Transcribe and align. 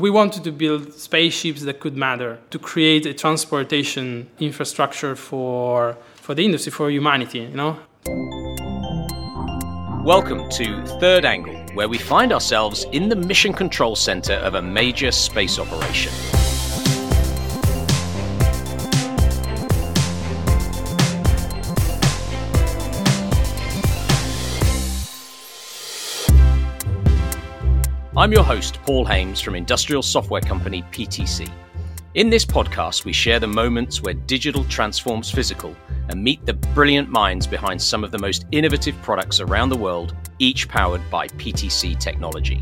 we 0.00 0.08
wanted 0.08 0.42
to 0.44 0.50
build 0.50 0.94
spaceships 0.94 1.62
that 1.62 1.78
could 1.78 1.94
matter 1.94 2.38
to 2.48 2.58
create 2.58 3.04
a 3.04 3.12
transportation 3.12 4.28
infrastructure 4.38 5.14
for 5.14 5.96
for 6.14 6.34
the 6.34 6.42
industry 6.42 6.72
for 6.72 6.90
humanity 6.90 7.40
you 7.40 7.48
know? 7.48 7.78
Welcome 10.02 10.48
to 10.50 10.86
third 11.00 11.26
angle 11.26 11.54
where 11.74 11.88
we 11.88 11.98
find 11.98 12.32
ourselves 12.32 12.86
in 12.92 13.10
the 13.10 13.16
mission 13.16 13.52
control 13.52 13.94
center 13.94 14.34
of 14.34 14.54
a 14.54 14.62
major 14.62 15.12
space 15.12 15.58
operation 15.58 16.39
I'm 28.20 28.34
your 28.34 28.44
host, 28.44 28.78
Paul 28.82 29.06
Haimes 29.06 29.42
from 29.42 29.54
industrial 29.54 30.02
software 30.02 30.42
company 30.42 30.82
PTC. 30.92 31.50
In 32.12 32.28
this 32.28 32.44
podcast, 32.44 33.06
we 33.06 33.14
share 33.14 33.40
the 33.40 33.46
moments 33.46 34.02
where 34.02 34.12
digital 34.12 34.62
transforms 34.64 35.30
physical 35.30 35.74
and 36.10 36.22
meet 36.22 36.44
the 36.44 36.52
brilliant 36.52 37.08
minds 37.08 37.46
behind 37.46 37.80
some 37.80 38.04
of 38.04 38.10
the 38.10 38.18
most 38.18 38.44
innovative 38.52 38.94
products 39.00 39.40
around 39.40 39.70
the 39.70 39.78
world, 39.78 40.14
each 40.38 40.68
powered 40.68 41.00
by 41.08 41.28
PTC 41.28 41.98
technology. 41.98 42.58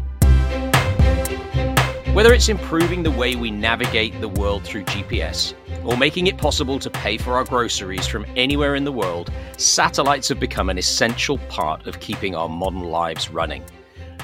Whether 2.12 2.34
it's 2.34 2.48
improving 2.48 3.02
the 3.02 3.10
way 3.10 3.34
we 3.34 3.50
navigate 3.50 4.20
the 4.20 4.28
world 4.28 4.62
through 4.62 4.84
GPS 4.84 5.54
or 5.84 5.96
making 5.96 6.28
it 6.28 6.38
possible 6.38 6.78
to 6.78 6.88
pay 6.88 7.18
for 7.18 7.34
our 7.34 7.44
groceries 7.44 8.06
from 8.06 8.24
anywhere 8.36 8.76
in 8.76 8.84
the 8.84 8.92
world, 8.92 9.32
satellites 9.56 10.28
have 10.28 10.38
become 10.38 10.70
an 10.70 10.78
essential 10.78 11.38
part 11.48 11.88
of 11.88 11.98
keeping 11.98 12.36
our 12.36 12.48
modern 12.48 12.84
lives 12.84 13.28
running. 13.28 13.64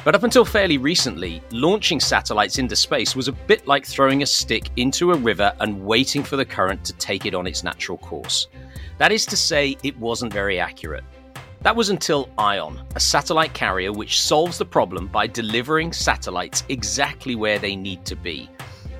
But 0.04 0.14
up 0.14 0.22
until 0.22 0.44
fairly 0.44 0.76
recently, 0.76 1.42
launching 1.50 1.98
satellites 1.98 2.58
into 2.58 2.76
space 2.76 3.16
was 3.16 3.26
a 3.26 3.32
bit 3.32 3.66
like 3.66 3.86
throwing 3.86 4.22
a 4.22 4.26
stick 4.26 4.68
into 4.76 5.12
a 5.12 5.16
river 5.16 5.54
and 5.60 5.82
waiting 5.82 6.22
for 6.22 6.36
the 6.36 6.44
current 6.44 6.84
to 6.84 6.92
take 6.94 7.24
it 7.24 7.34
on 7.34 7.46
its 7.46 7.64
natural 7.64 7.96
course. 7.96 8.48
That 8.98 9.12
is 9.12 9.24
to 9.24 9.36
say, 9.36 9.78
it 9.82 9.98
wasn't 9.98 10.34
very 10.34 10.60
accurate. 10.60 11.04
That 11.62 11.74
was 11.74 11.88
until 11.88 12.28
ION, 12.36 12.82
a 12.94 13.00
satellite 13.00 13.54
carrier 13.54 13.92
which 13.92 14.20
solves 14.20 14.58
the 14.58 14.66
problem 14.66 15.06
by 15.06 15.26
delivering 15.26 15.94
satellites 15.94 16.64
exactly 16.68 17.34
where 17.34 17.58
they 17.58 17.74
need 17.74 18.04
to 18.04 18.14
be, 18.14 18.50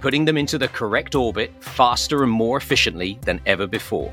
putting 0.01 0.25
them 0.25 0.39
into 0.39 0.57
the 0.57 0.69
correct 0.69 1.15
orbit 1.15 1.53
faster 1.61 2.23
and 2.23 2.33
more 2.33 2.57
efficiently 2.57 3.19
than 3.21 3.43
ever 3.45 3.67
before. 3.67 4.11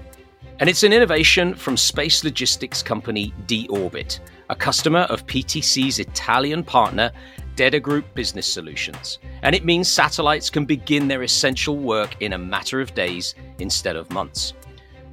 And 0.59 0.69
it's 0.69 0.84
an 0.84 0.92
innovation 0.92 1.56
from 1.56 1.78
space 1.78 2.25
logistics 2.25 2.84
company 2.84 3.34
D-Orbit, 3.47 4.19
a 4.52 4.55
customer 4.55 4.99
of 5.09 5.25
PTC's 5.27 5.97
Italian 5.97 6.61
partner, 6.61 7.09
Deda 7.55 7.81
Group 7.81 8.13
Business 8.13 8.45
Solutions. 8.45 9.17
And 9.44 9.55
it 9.55 9.63
means 9.63 9.88
satellites 9.88 10.49
can 10.49 10.66
begin 10.66 11.07
their 11.07 11.23
essential 11.23 11.77
work 11.77 12.21
in 12.21 12.33
a 12.33 12.38
matter 12.38 12.81
of 12.81 12.94
days 12.94 13.33
instead 13.59 13.95
of 13.95 14.11
months. 14.11 14.53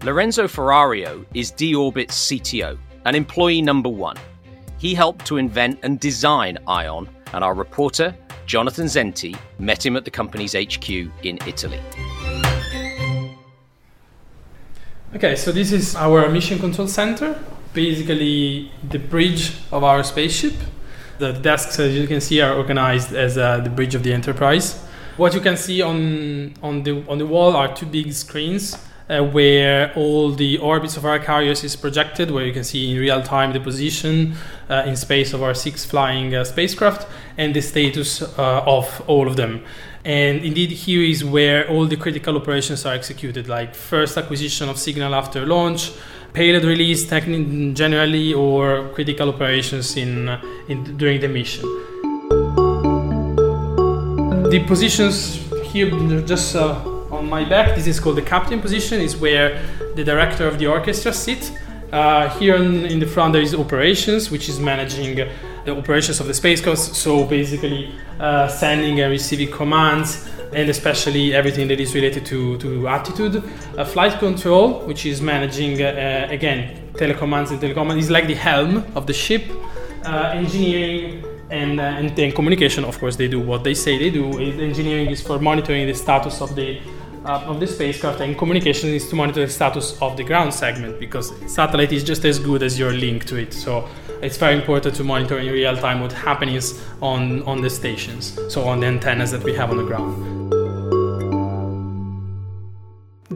Lorenzo 0.03 0.49
Ferrario 0.49 1.25
is 1.35 1.53
D-Orbit's 1.53 2.29
CTO 2.29 2.77
and 3.07 3.15
employee 3.15 3.63
number 3.63 3.89
one. 3.89 4.17
He 4.77 4.93
helped 4.93 5.25
to 5.27 5.37
invent 5.37 5.79
and 5.85 6.01
design 6.01 6.59
ION, 6.67 7.09
and 7.33 7.45
our 7.45 7.55
reporter, 7.55 8.17
Jonathan 8.47 8.87
Zenti, 8.87 9.39
met 9.61 9.87
him 9.87 9.97
at 9.97 10.05
the 10.05 10.11
company's 10.11 10.55
HQ 10.55 10.91
in 11.23 11.39
Italy. 11.47 11.81
Okay, 15.15 15.37
so 15.37 15.53
this 15.53 15.71
is 15.71 15.95
our 15.95 16.29
mission 16.29 16.59
control 16.59 16.89
center 16.89 17.41
basically 17.79 18.73
the 18.91 18.99
bridge 18.99 19.53
of 19.71 19.85
our 19.85 20.03
spaceship. 20.03 20.55
The 21.19 21.33
desks, 21.33 21.79
as 21.79 21.95
you 21.95 22.09
can 22.09 22.21
see, 22.21 22.41
are 22.41 22.55
organized 22.57 23.13
as 23.15 23.39
uh, 23.39 23.61
the 23.61 23.71
bridge 23.71 23.95
of 23.95 24.03
the 24.03 24.13
Enterprise. 24.13 24.67
What 25.17 25.33
you 25.33 25.41
can 25.41 25.57
see 25.57 25.81
on, 25.81 26.55
on, 26.61 26.83
the, 26.83 27.05
on 27.09 27.19
the 27.19 27.27
wall 27.27 27.55
are 27.55 27.73
two 27.73 27.87
big 27.87 28.13
screens 28.13 28.77
uh, 29.09 29.23
where 29.23 29.93
all 29.95 30.33
the 30.33 30.59
orbits 30.59 30.97
of 30.97 31.05
our 31.05 31.21
carriers 31.21 31.63
is 31.63 31.77
projected, 31.77 32.31
where 32.33 32.45
you 32.45 32.53
can 32.53 32.65
see 32.65 32.91
in 32.91 32.99
real 32.99 33.23
time 33.23 33.53
the 33.53 33.61
position 33.61 34.35
uh, 34.69 34.83
in 34.85 34.97
space 34.97 35.33
of 35.33 35.41
our 35.43 35.55
six 35.55 35.85
flying 35.85 36.35
uh, 36.35 36.43
spacecraft 36.45 37.07
and 37.37 37.55
the 37.55 37.63
status 37.63 38.23
uh, 38.23 38.63
of 38.67 39.03
all 39.07 39.29
of 39.29 39.37
them. 39.37 39.65
And 40.05 40.45
indeed, 40.45 40.71
here 40.71 41.03
is 41.03 41.25
where 41.25 41.69
all 41.71 41.87
the 41.87 41.97
critical 41.97 42.37
operations 42.37 42.85
are 42.87 42.95
executed, 42.95 43.49
like 43.49 43.75
first 43.75 44.17
acquisition 44.17 44.69
of 44.69 44.79
signal 44.79 45.15
after 45.15 45.47
launch, 45.47 45.93
payload 46.33 46.65
release 46.65 47.07
technique 47.07 47.75
generally 47.75 48.35
or 48.35 48.89
critical 48.95 49.29
operations 49.29 49.97
in, 49.97 50.29
in 50.69 50.97
during 50.97 51.21
the 51.21 51.29
mission. 51.29 51.65
The 54.51 54.65
positions 54.67 55.37
here 55.65 55.91
just 56.23 56.57
uh, 56.57 56.75
on 57.11 57.29
my 57.29 57.45
back, 57.45 57.75
this 57.77 57.87
is 57.87 58.01
called 58.01 58.17
the 58.17 58.23
captain 58.23 58.61
position, 58.61 59.01
is 59.01 59.17
where 59.17 59.63
the 59.95 60.05
director 60.05 60.47
of 60.47 60.59
the 60.59 60.67
orchestra 60.67 61.13
sits. 61.13 61.51
Uh, 61.93 62.29
here 62.39 62.57
in, 62.57 62.85
in, 62.85 62.99
the 62.99 63.07
front 63.07 63.33
there 63.33 63.43
is 63.43 63.55
operations, 63.55 64.31
which 64.31 64.49
is 64.49 64.59
managing 64.59 65.17
the 65.65 65.77
operations 65.77 66.21
of 66.21 66.27
the 66.27 66.35
spacecraft. 66.35 66.79
So 66.79 67.25
basically, 67.25 67.95
uh, 68.21 68.49
sending 68.49 69.01
and 69.01 69.11
receiving 69.11 69.51
commands, 69.51 70.29
and 70.53 70.69
especially 70.69 71.35
everything 71.35 71.69
that 71.69 71.81
is 71.81 71.95
related 71.95 72.25
to, 72.27 72.59
to 72.59 72.89
attitude. 72.89 73.43
Uh, 73.77 73.85
flight 73.85 74.19
control, 74.19 74.81
which 74.87 75.07
is 75.07 75.21
managing, 75.21 75.83
uh, 75.83 76.27
again, 76.31 76.91
telecommands 76.95 77.51
and 77.51 77.61
telecommands, 77.61 77.99
is 77.99 78.11
like 78.11 78.27
the 78.27 78.35
helm 78.35 78.85
of 78.95 79.07
the 79.07 79.13
ship. 79.13 79.45
Uh, 80.05 80.33
engineering 80.35 81.25
and, 81.51 81.81
uh, 81.81 81.83
and 81.83 82.15
then 82.17 82.33
communication, 82.33 82.85
of 82.85 82.99
course, 82.99 83.17
they 83.17 83.29
do 83.29 83.41
what 83.41 83.65
they 83.65 83.75
say 83.75 83.99
they 83.99 84.11
do. 84.11 84.39
Engineering 84.39 85.09
is 85.11 85.21
for 85.21 85.39
monitoring 85.39 85.87
the 85.87 85.95
status 85.95 86.41
of 86.41 86.55
the 86.55 86.81
uh, 87.25 87.45
of 87.47 87.61
the 87.61 87.67
spacecraft, 87.67 88.21
and 88.21 88.39
communication 88.39 88.91
is 88.91 89.09
to 89.09 89.17
monitor 89.17 89.45
the 89.45 89.53
status 89.53 90.01
of 90.01 90.17
the 90.17 90.25
ground 90.25 90.55
segment 90.55 90.99
because 90.99 91.33
satellite 91.53 91.93
is 91.93 92.05
just 92.05 92.25
as 92.25 92.39
good 92.39 92.63
as 92.63 92.79
your 92.79 92.93
link 92.93 93.25
to 93.25 93.37
it. 93.37 93.53
So 93.53 93.89
it's 94.23 94.37
very 94.37 94.55
important 94.55 94.95
to 94.97 95.05
monitor 95.05 95.39
in 95.39 95.53
real 95.53 95.77
time 95.77 96.01
what 96.01 96.13
happens 96.13 96.83
on 97.03 97.43
on 97.43 97.61
the 97.61 97.71
stations, 97.71 98.39
so 98.49 98.67
on 98.67 98.81
the 98.81 98.87
antennas 98.87 99.31
that 99.33 99.43
we 99.43 99.55
have 99.55 99.71
on 99.71 99.77
the 99.79 99.85
ground. 99.85 100.38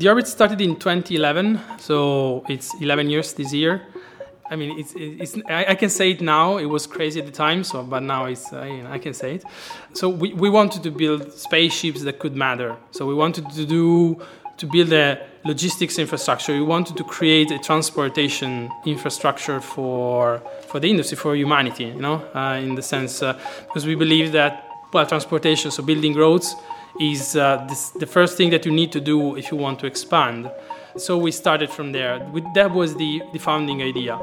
D-Orbit 0.03 0.27
started 0.27 0.61
in 0.61 0.75
2011, 0.75 1.61
so 1.79 2.45
it's 2.49 2.75
11 2.81 3.09
years 3.09 3.35
this 3.35 3.53
year. 3.53 3.83
I 4.51 4.57
mean, 4.57 4.77
it's, 4.77 4.95
it's, 4.97 5.39
I, 5.49 5.77
can 5.77 5.91
say 5.91 6.11
it 6.11 6.21
now. 6.21 6.57
It 6.57 6.65
was 6.65 6.89
crazy 6.89 7.21
at 7.21 7.27
the 7.27 7.33
time, 7.33 7.63
so 7.63 7.85
but 7.85 8.03
now 8.03 8.25
it's 8.25 8.53
uh, 8.53 8.65
you 8.65 8.83
know, 8.83 8.91
I 8.91 8.99
can 8.99 9.15
say 9.15 9.37
it. 9.37 9.45
So 9.93 10.09
we, 10.09 10.35
we 10.35 10.51
wanted 10.51 10.83
to 10.83 10.91
build 10.91 11.33
spaceships 11.33 12.03
that 12.03 12.19
could 12.19 12.35
matter. 12.35 12.77
So 12.91 13.07
we 13.07 13.15
wanted 13.15 13.49
to 13.51 13.65
do 13.65 14.21
to 14.57 14.67
build 14.67 14.93
a 14.93 15.25
logistics 15.45 16.01
infrastructure. 16.01 16.53
We 16.53 16.63
wanted 16.63 16.97
to 16.97 17.05
create 17.05 17.53
a 17.53 17.61
transportation 17.61 18.71
infrastructure 18.85 19.61
for 19.61 20.43
for 20.67 20.81
the 20.81 20.91
industry, 20.91 21.17
for 21.17 21.37
humanity. 21.37 21.85
You 21.85 22.03
know, 22.07 22.17
uh, 22.35 22.61
in 22.61 22.75
the 22.75 22.83
sense 22.83 23.23
uh, 23.23 23.39
because 23.69 23.87
we 23.87 23.95
believe 23.95 24.33
that 24.33 24.67
well, 24.93 25.07
transportation, 25.07 25.71
so 25.71 25.85
building 25.85 26.15
roads 26.15 26.57
is 27.01 27.37
uh, 27.37 27.65
this, 27.69 27.91
the 27.91 28.07
first 28.07 28.37
thing 28.37 28.51
that 28.51 28.65
you 28.67 28.73
need 28.73 28.93
to 28.93 29.01
do 29.01 29.37
if 29.37 29.51
you 29.51 29.57
want 29.57 29.79
to 29.81 29.87
expand. 29.87 30.51
So 30.97 31.17
we 31.17 31.33
started 31.33 31.71
from 31.71 31.93
there. 31.93 32.19
That 32.55 32.73
was 32.73 32.95
the, 32.97 33.23
the 33.33 33.39
founding 33.39 33.83
idea. 33.83 34.19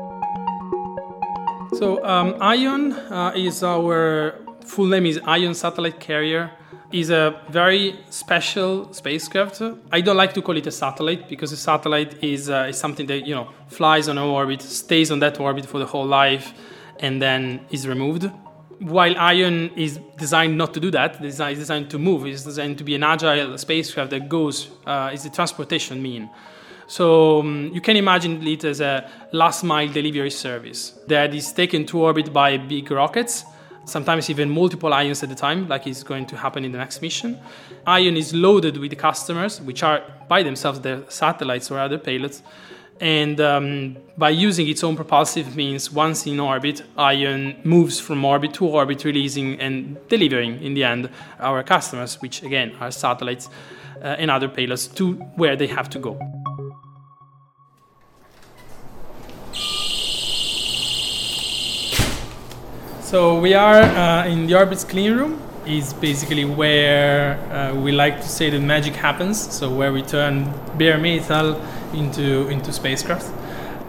So 1.74 2.03
um, 2.06 2.35
Ion 2.41 2.94
uh, 2.94 3.34
is 3.35 3.63
our 3.63 4.35
full 4.66 4.85
name 4.85 5.06
is 5.06 5.19
Ion 5.25 5.53
Satellite 5.53 6.00
Carrier. 6.00 6.52
is 6.91 7.12
a 7.12 7.40
very 7.50 8.00
special 8.09 8.91
spacecraft. 8.94 9.62
I 9.91 10.01
don't 10.01 10.18
like 10.18 10.34
to 10.34 10.41
call 10.41 10.57
it 10.57 10.66
a 10.66 10.72
satellite 10.72 11.30
because 11.30 11.51
a 11.51 11.57
satellite 11.57 12.24
is, 12.24 12.50
uh, 12.50 12.68
is 12.69 12.78
something 12.78 13.06
that 13.07 13.28
you 13.28 13.36
know 13.36 13.50
flies 13.68 14.07
on 14.07 14.18
an 14.18 14.24
orbit, 14.24 14.62
stays 14.62 15.12
on 15.12 15.19
that 15.19 15.40
orbit 15.40 15.66
for 15.66 15.80
the 15.80 15.86
whole 15.86 16.06
life, 16.06 16.53
and 17.00 17.22
then 17.22 17.62
is 17.69 17.88
removed 17.88 18.30
while 18.79 19.17
Ion 19.17 19.72
is 19.75 20.00
designed 20.17 20.57
not 20.57 20.73
to 20.73 20.79
do 20.79 20.90
that, 20.91 21.23
it's 21.23 21.38
designed 21.38 21.90
to 21.90 22.00
move. 22.00 22.25
It's 22.25 22.44
designed 22.44 22.78
to 22.78 22.84
be 22.84 22.95
an 22.95 23.03
agile 23.03 23.57
spacecraft 23.57 24.12
that 24.12 24.30
goes, 24.30 24.69
uh, 24.86 25.12
is 25.13 25.25
a 25.25 25.30
transportation 25.30 26.01
mean. 26.01 26.30
So 26.88 27.42
um, 27.42 27.71
you 27.74 27.81
can 27.81 27.98
imagine 27.98 28.45
it 28.48 28.63
as 28.63 28.81
a 28.81 29.09
last 29.31 29.63
mile 29.63 29.88
delivery 29.88 30.31
service 30.31 30.98
that 31.07 31.36
is 31.36 31.51
taken 31.51 31.86
to 31.88 32.00
orbit 32.00 32.33
by 32.33 32.57
big 32.57 32.89
rockets, 32.89 33.45
sometimes 33.86 34.30
even 34.30 34.50
multiple 34.50 34.94
ions 34.94 35.21
at 35.21 35.31
a 35.31 35.36
time, 35.36 35.68
like 35.68 35.86
is 35.86 36.04
going 36.04 36.25
to 36.27 36.38
happen 36.38 36.65
in 36.65 36.71
the 36.71 36.77
next 36.77 37.01
mission. 37.01 37.38
Ion 37.86 38.18
is 38.18 38.33
loaded 38.33 38.77
with 38.77 38.98
customers, 38.98 39.62
which 39.62 39.83
are 39.83 40.01
by 40.27 40.42
themselves 40.42 40.80
the 40.80 41.06
satellites 41.09 41.69
or 41.69 41.80
other 41.80 42.00
payloads 42.00 42.42
and 43.00 43.40
um, 43.40 43.98
by 44.18 44.30
using 44.30 44.68
its 44.68 44.84
own 44.84 44.96
propulsive 44.96 45.56
means, 45.56 45.92
once 45.92 46.28
in 46.28 46.40
orbit, 46.40 46.84
Ion 46.98 47.56
moves 47.63 48.00
from 48.00 48.25
orbit 48.25 48.54
to 48.56 48.66
orbit, 48.66 49.06
releasing 49.06 49.60
and 49.60 49.98
delivering 50.10 50.62
in 50.62 50.74
the 50.74 50.84
end 50.84 51.10
our 51.40 51.63
customers, 51.63 52.22
which 52.22 52.44
again 52.44 52.75
are 52.80 52.92
satellites 52.92 53.50
uh, 54.01 54.16
and 54.19 54.30
other 54.30 54.50
payloads, 54.50 54.94
to 54.96 55.13
where 55.36 55.56
they 55.56 55.68
have 55.68 55.90
to 55.92 56.00
go. 56.00 56.19
So 63.02 63.40
we 63.40 63.56
are 63.56 63.81
uh, 63.81 64.28
in 64.28 64.45
D-Orbit's 64.45 64.84
clean 64.84 65.13
room. 65.13 65.49
Is 65.69 65.94
basically 65.94 66.45
where 66.45 67.38
uh, 67.51 67.75
we 67.75 67.92
like 67.92 68.21
to 68.21 68.27
say 68.27 68.50
the 68.50 68.60
magic 68.60 68.95
happens. 68.95 69.38
So 69.54 69.69
where 69.69 69.94
we 69.94 70.01
turn 70.01 70.51
bare 70.77 70.98
metal 70.98 71.62
into 71.94 72.48
into 72.48 72.74
spacecraft. 72.74 73.31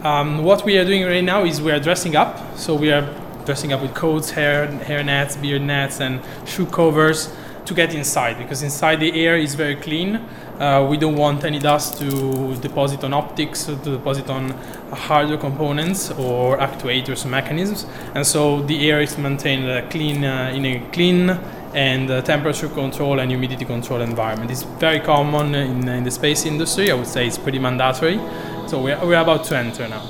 Um, 0.03 0.43
what 0.43 0.65
we 0.65 0.77
are 0.77 0.85
doing 0.85 1.03
right 1.05 1.23
now 1.23 1.43
is 1.43 1.61
we 1.61 1.71
are 1.71 1.79
dressing 1.79 2.15
up. 2.15 2.57
So 2.57 2.75
we 2.75 2.91
are 2.91 3.07
dressing 3.45 3.73
up 3.73 3.81
with 3.81 3.93
coats, 3.93 4.31
hair 4.31 4.67
hair 4.67 5.03
nets, 5.03 5.35
beard 5.35 5.61
nets, 5.61 5.99
and 5.99 6.21
shoe 6.45 6.65
covers 6.65 7.33
to 7.65 7.73
get 7.73 7.93
inside 7.93 8.37
because 8.37 8.63
inside 8.63 8.99
the 8.99 9.11
air 9.25 9.37
is 9.37 9.55
very 9.55 9.75
clean. 9.75 10.19
Uh, 10.59 10.85
we 10.89 10.97
don't 10.97 11.15
want 11.15 11.43
any 11.43 11.59
dust 11.59 11.97
to 11.97 12.55
deposit 12.57 13.03
on 13.03 13.13
optics, 13.13 13.65
to 13.65 13.75
deposit 13.75 14.29
on 14.29 14.49
hardware 14.91 15.37
components 15.37 16.11
or 16.11 16.57
actuators 16.57 17.25
or 17.25 17.29
mechanisms, 17.29 17.85
and 18.13 18.25
so 18.25 18.61
the 18.63 18.89
air 18.89 19.01
is 19.01 19.17
maintained 19.17 19.67
uh, 19.69 19.87
clean 19.89 20.23
uh, 20.23 20.51
in 20.53 20.65
a 20.65 20.79
clean 20.91 21.39
and 21.73 22.09
uh, 22.09 22.21
temperature 22.21 22.67
control 22.67 23.19
and 23.19 23.31
humidity 23.31 23.65
control 23.65 24.01
environment. 24.01 24.51
It's 24.51 24.63
very 24.63 24.99
common 24.99 25.55
in, 25.55 25.87
in, 25.87 26.03
the 26.03 26.11
space 26.11 26.45
industry. 26.45 26.91
I 26.91 26.95
would 26.95 27.07
say 27.07 27.27
it's 27.27 27.37
pretty 27.37 27.59
mandatory. 27.59 28.19
So 28.67 28.81
we're, 28.81 28.99
we're 29.05 29.19
about 29.19 29.43
to 29.45 29.57
enter 29.57 29.87
now. 29.87 30.01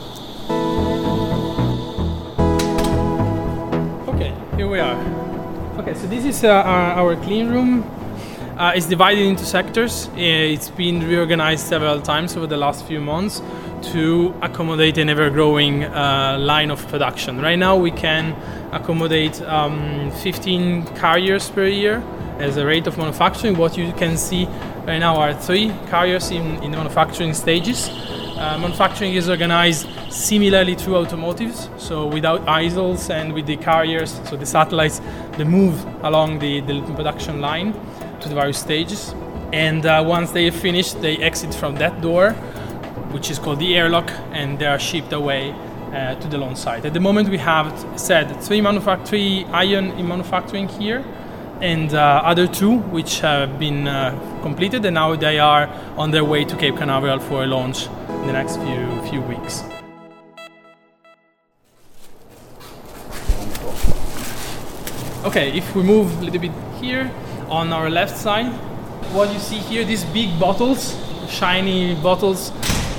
Okay, 4.10 4.34
here 4.56 4.68
we 4.68 4.80
are. 4.80 4.98
Okay, 5.80 5.94
so 5.94 6.08
this 6.08 6.26
is 6.26 6.44
uh, 6.44 6.50
our, 6.50 6.92
our 6.94 7.16
clean 7.18 7.50
room. 7.50 7.84
Uh, 8.58 8.74
it's 8.76 8.86
divided 8.86 9.26
into 9.26 9.46
sectors. 9.46 10.08
Uh, 10.10 10.14
it's 10.18 10.70
been 10.70 11.08
reorganized 11.08 11.66
several 11.66 12.02
times 12.02 12.36
over 12.36 12.48
the 12.48 12.58
last 12.58 12.86
few 12.86 13.00
months 13.00 13.42
to 13.84 14.34
accommodate 14.42 14.98
an 14.98 15.10
ever 15.10 15.30
growing 15.30 15.84
uh, 15.84 16.38
line 16.40 16.72
of 16.72 16.88
production. 16.88 17.40
Right 17.42 17.58
now, 17.58 17.76
we 17.76 17.92
can 17.92 18.36
accommodate 18.72 19.42
um, 19.42 20.12
15 20.12 20.86
carriers 20.96 21.50
per 21.50 21.66
year 21.66 22.04
as 22.40 22.58
a 22.58 22.66
rate 22.66 22.88
of 22.88 22.98
manufacturing. 22.98 23.58
What 23.58 23.78
you 23.78 23.92
can 23.94 24.18
see 24.18 24.46
right 24.86 25.00
now 25.00 25.16
are 25.18 25.34
three 25.34 25.70
carriers 25.88 26.32
in, 26.32 26.62
in 26.64 26.72
manufacturing 26.72 27.34
stages. 27.34 27.90
Uh, 27.90 28.58
manufacturing 28.60 29.14
is 29.14 29.30
organized 29.30 29.88
similarly 30.10 30.76
to 30.76 30.96
automotives, 30.96 31.70
so 31.78 32.08
without 32.08 32.48
idles 32.48 33.10
and 33.10 33.34
with 33.34 33.46
the 33.46 33.56
carriers, 33.58 34.20
so 34.28 34.36
the 34.36 34.46
satellites, 34.46 35.00
they 35.38 35.44
move 35.44 35.86
along 36.04 36.40
the, 36.40 36.62
the 36.62 36.82
production 36.96 37.40
line 37.40 37.74
to 38.20 38.30
the 38.30 38.36
various 38.36 38.58
stages. 38.58 39.14
And 39.54 39.86
uh, 39.86 40.04
once 40.06 40.32
they 40.32 40.48
are 40.48 40.52
finished, 40.52 41.02
they 41.02 41.18
exit 41.18 41.54
from 41.54 41.76
that 41.76 42.02
door, 42.02 42.36
which 43.14 43.30
is 43.30 43.40
called 43.40 43.60
the 43.60 43.76
airlock, 43.76 44.12
and 44.32 44.60
they 44.60 44.66
are 44.66 44.80
shipped 44.80 45.14
away 45.14 45.52
uh, 45.94 46.16
to 46.16 46.28
the 46.28 46.38
launch 46.38 46.58
site. 46.58 46.86
At 46.86 46.94
the 46.94 47.00
moment, 47.00 47.30
we 47.30 47.38
have 47.38 47.72
said 48.00 48.42
three, 48.42 48.62
manufact- 48.62 49.08
three 49.08 49.44
in 49.44 50.08
manufacturing 50.08 50.68
here, 50.68 51.04
and 51.62 51.94
uh, 51.94 52.22
other 52.24 52.48
two 52.48 52.78
which 52.92 53.20
have 53.20 53.60
been 53.60 53.88
uh, 53.88 54.18
completed, 54.42 54.86
and 54.86 54.96
now 54.96 55.16
they 55.16 55.40
are 55.40 55.68
on 55.98 56.12
their 56.12 56.24
way 56.24 56.44
to 56.46 56.56
Cape 56.56 56.78
Canaveral 56.78 57.20
for 57.20 57.44
a 57.44 57.48
launch 57.48 57.88
in 58.10 58.28
the 58.28 58.34
next 58.34 58.58
few 58.58 59.02
few 59.10 59.22
weeks. 59.22 59.64
Okay, 65.24 65.56
if 65.56 65.76
we 65.76 65.84
move 65.84 66.20
a 66.20 66.26
little 66.26 66.42
bit 66.42 66.52
here, 66.82 67.12
on 67.52 67.74
our 67.74 67.90
left 67.90 68.18
side. 68.18 68.52
What 69.14 69.32
you 69.34 69.40
see 69.40 69.58
here, 69.58 69.84
these 69.84 70.06
big 70.06 70.40
bottles, 70.40 70.96
shiny 71.28 71.96
bottles, 71.96 72.52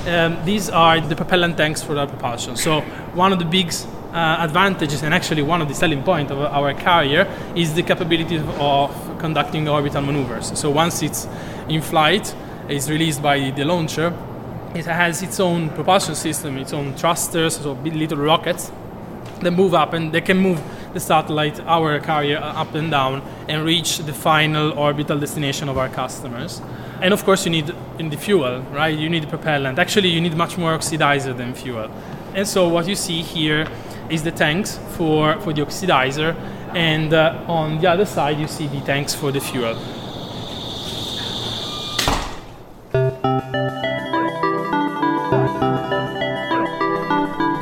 um, 0.07 0.43
these 0.45 0.69
are 0.69 0.99
the 0.99 1.15
propellant 1.15 1.57
tanks 1.57 1.81
for 1.81 1.97
our 1.97 2.07
propulsion. 2.07 2.55
So 2.55 2.81
one 3.13 3.31
of 3.33 3.39
the 3.39 3.45
big 3.45 3.73
uh, 4.13 4.37
advantages, 4.39 5.01
and 5.03 5.13
actually 5.13 5.41
one 5.41 5.61
of 5.61 5.67
the 5.67 5.73
selling 5.73 6.03
point 6.03 6.31
of 6.31 6.39
our 6.39 6.73
carrier, 6.73 7.27
is 7.55 7.73
the 7.73 7.83
capability 7.83 8.37
of 8.59 9.19
conducting 9.19 9.67
orbital 9.67 10.01
maneuvers. 10.01 10.57
So 10.59 10.69
once 10.69 11.01
it's 11.01 11.27
in 11.69 11.81
flight, 11.81 12.35
it's 12.67 12.89
released 12.89 13.21
by 13.21 13.51
the 13.51 13.63
launcher. 13.63 14.13
It 14.75 14.85
has 14.85 15.21
its 15.21 15.39
own 15.39 15.69
propulsion 15.69 16.15
system, 16.15 16.57
its 16.57 16.73
own 16.73 16.93
thrusters, 16.95 17.57
so 17.57 17.73
little 17.73 18.17
rockets 18.17 18.71
that 19.41 19.51
move 19.51 19.73
up, 19.73 19.93
and 19.93 20.11
they 20.11 20.21
can 20.21 20.37
move 20.37 20.61
the 20.93 20.99
satellite, 20.99 21.59
our 21.61 21.99
carrier, 21.99 22.37
up 22.37 22.73
and 22.75 22.91
down 22.91 23.21
and 23.47 23.65
reach 23.65 23.97
the 23.99 24.13
final 24.13 24.77
orbital 24.77 25.19
destination 25.19 25.69
of 25.69 25.77
our 25.77 25.89
customers. 25.89 26.61
And 27.01 27.13
of 27.13 27.25
course, 27.25 27.45
you 27.45 27.51
need 27.51 27.73
in 27.99 28.09
the 28.09 28.17
fuel, 28.17 28.61
right? 28.71 28.97
You 28.97 29.09
need 29.09 29.27
propellant. 29.27 29.79
Actually, 29.79 30.09
you 30.09 30.21
need 30.21 30.35
much 30.35 30.57
more 30.57 30.77
oxidizer 30.77 31.35
than 31.35 31.53
fuel. 31.53 31.89
And 32.33 32.47
so, 32.47 32.67
what 32.67 32.87
you 32.87 32.95
see 32.95 33.21
here 33.21 33.67
is 34.09 34.23
the 34.23 34.31
tanks 34.31 34.79
for, 34.95 35.39
for 35.41 35.53
the 35.53 35.61
oxidizer, 35.61 36.35
and 36.75 37.13
uh, 37.13 37.43
on 37.47 37.79
the 37.79 37.87
other 37.87 38.05
side, 38.05 38.39
you 38.39 38.47
see 38.47 38.67
the 38.67 38.81
tanks 38.81 39.13
for 39.13 39.31
the 39.31 39.39
fuel. 39.39 39.75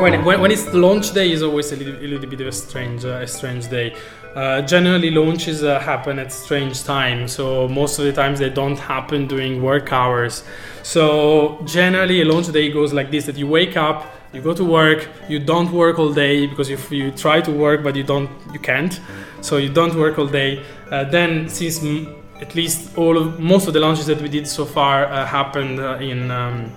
When, 0.02 0.26
when, 0.26 0.42
when 0.42 0.52
it's 0.52 0.74
launch 0.74 1.14
day 1.14 1.32
is 1.32 1.44
always 1.44 1.72
a 1.72 1.76
little, 1.76 1.96
a 1.96 2.08
little 2.08 2.30
bit 2.30 2.42
of 2.42 2.48
a 2.48 2.52
strange 2.52 3.06
uh, 3.06 3.22
a 3.22 3.28
strange 3.28 3.70
day. 3.70 3.96
Uh, 4.36 4.62
generally, 4.62 5.12
launches 5.12 5.62
uh, 5.64 5.80
happen 5.80 6.18
at 6.18 6.32
strange 6.32 6.84
times, 6.84 7.34
so 7.34 7.68
most 7.68 8.00
of 8.00 8.06
the 8.06 8.14
times 8.14 8.40
they 8.40 8.50
don't 8.50 8.80
happen 8.80 9.28
during 9.28 9.62
work 9.62 9.92
hours. 9.92 10.44
So 10.84 11.62
generally, 11.66 12.22
a 12.22 12.26
launch 12.26 12.48
day 12.52 12.72
goes 12.72 12.94
like 12.94 13.12
this: 13.12 13.26
that 13.26 13.38
you 13.38 13.48
wake 13.48 13.76
up, 13.78 14.06
you 14.34 14.42
go 14.42 14.54
to 14.54 14.64
work, 14.64 15.10
you 15.28 15.40
don't 15.40 15.72
work 15.72 16.00
all 16.00 16.14
day 16.14 16.48
because 16.48 16.70
if 16.70 16.92
you 16.92 17.12
try 17.12 17.42
to 17.42 17.52
work 17.52 17.84
but 17.84 17.96
you 17.96 18.04
don't, 18.04 18.30
you 18.54 18.60
can't. 18.60 19.00
So 19.42 19.58
you 19.58 19.70
don't 19.70 19.96
work 19.96 20.18
all 20.18 20.28
day. 20.28 20.64
Uh, 20.90 21.04
then, 21.04 21.50
since 21.50 21.84
m- 21.84 22.16
at 22.40 22.56
least 22.56 22.98
all 22.98 23.18
of 23.18 23.40
most 23.40 23.68
of 23.68 23.74
the 23.74 23.80
launches 23.80 24.06
that 24.08 24.22
we 24.22 24.30
did 24.30 24.48
so 24.48 24.66
far 24.66 25.06
uh, 25.06 25.26
happened 25.26 25.80
uh, 25.80 25.98
in 26.00 26.32
um, 26.32 26.72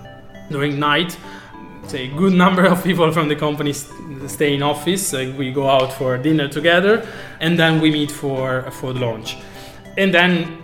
during 0.51 0.77
night 0.77 1.17
say 1.89 2.07
good 2.07 2.33
number 2.33 2.65
of 2.65 2.83
people 2.83 3.11
from 3.11 3.27
the 3.27 3.35
company 3.35 3.73
stay 3.73 4.55
in 4.55 4.63
office 4.63 5.13
uh, 5.13 5.33
we 5.37 5.51
go 5.51 5.69
out 5.69 5.93
for 5.93 6.17
dinner 6.17 6.47
together 6.47 7.07
and 7.39 7.59
then 7.59 7.79
we 7.79 7.91
meet 7.91 8.11
for 8.11 8.69
for 8.71 8.93
the 8.93 8.99
launch 8.99 9.37
and 9.97 10.13
then 10.13 10.57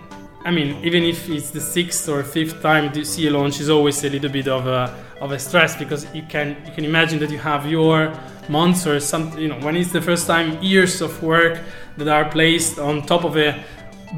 i 0.44 0.50
mean 0.50 0.76
even 0.84 1.02
if 1.04 1.28
it's 1.28 1.50
the 1.50 1.60
sixth 1.60 2.08
or 2.08 2.22
fifth 2.22 2.60
time 2.60 2.92
to 2.92 3.04
see 3.04 3.28
a 3.28 3.30
launch 3.30 3.60
is 3.60 3.70
always 3.70 4.02
a 4.04 4.10
little 4.10 4.30
bit 4.30 4.48
of 4.48 4.66
a 4.66 4.94
of 5.20 5.30
a 5.30 5.38
stress 5.38 5.76
because 5.76 6.06
you 6.14 6.22
can 6.28 6.56
you 6.66 6.72
can 6.72 6.84
imagine 6.84 7.18
that 7.18 7.30
you 7.30 7.38
have 7.38 7.70
your 7.70 8.12
months 8.48 8.86
or 8.86 8.98
something 8.98 9.40
you 9.40 9.48
know 9.48 9.60
when 9.60 9.76
it's 9.76 9.92
the 9.92 10.02
first 10.02 10.26
time 10.26 10.60
years 10.60 11.00
of 11.00 11.22
work 11.22 11.60
that 11.96 12.08
are 12.08 12.28
placed 12.30 12.78
on 12.78 13.00
top 13.02 13.24
of 13.24 13.36
a 13.36 13.64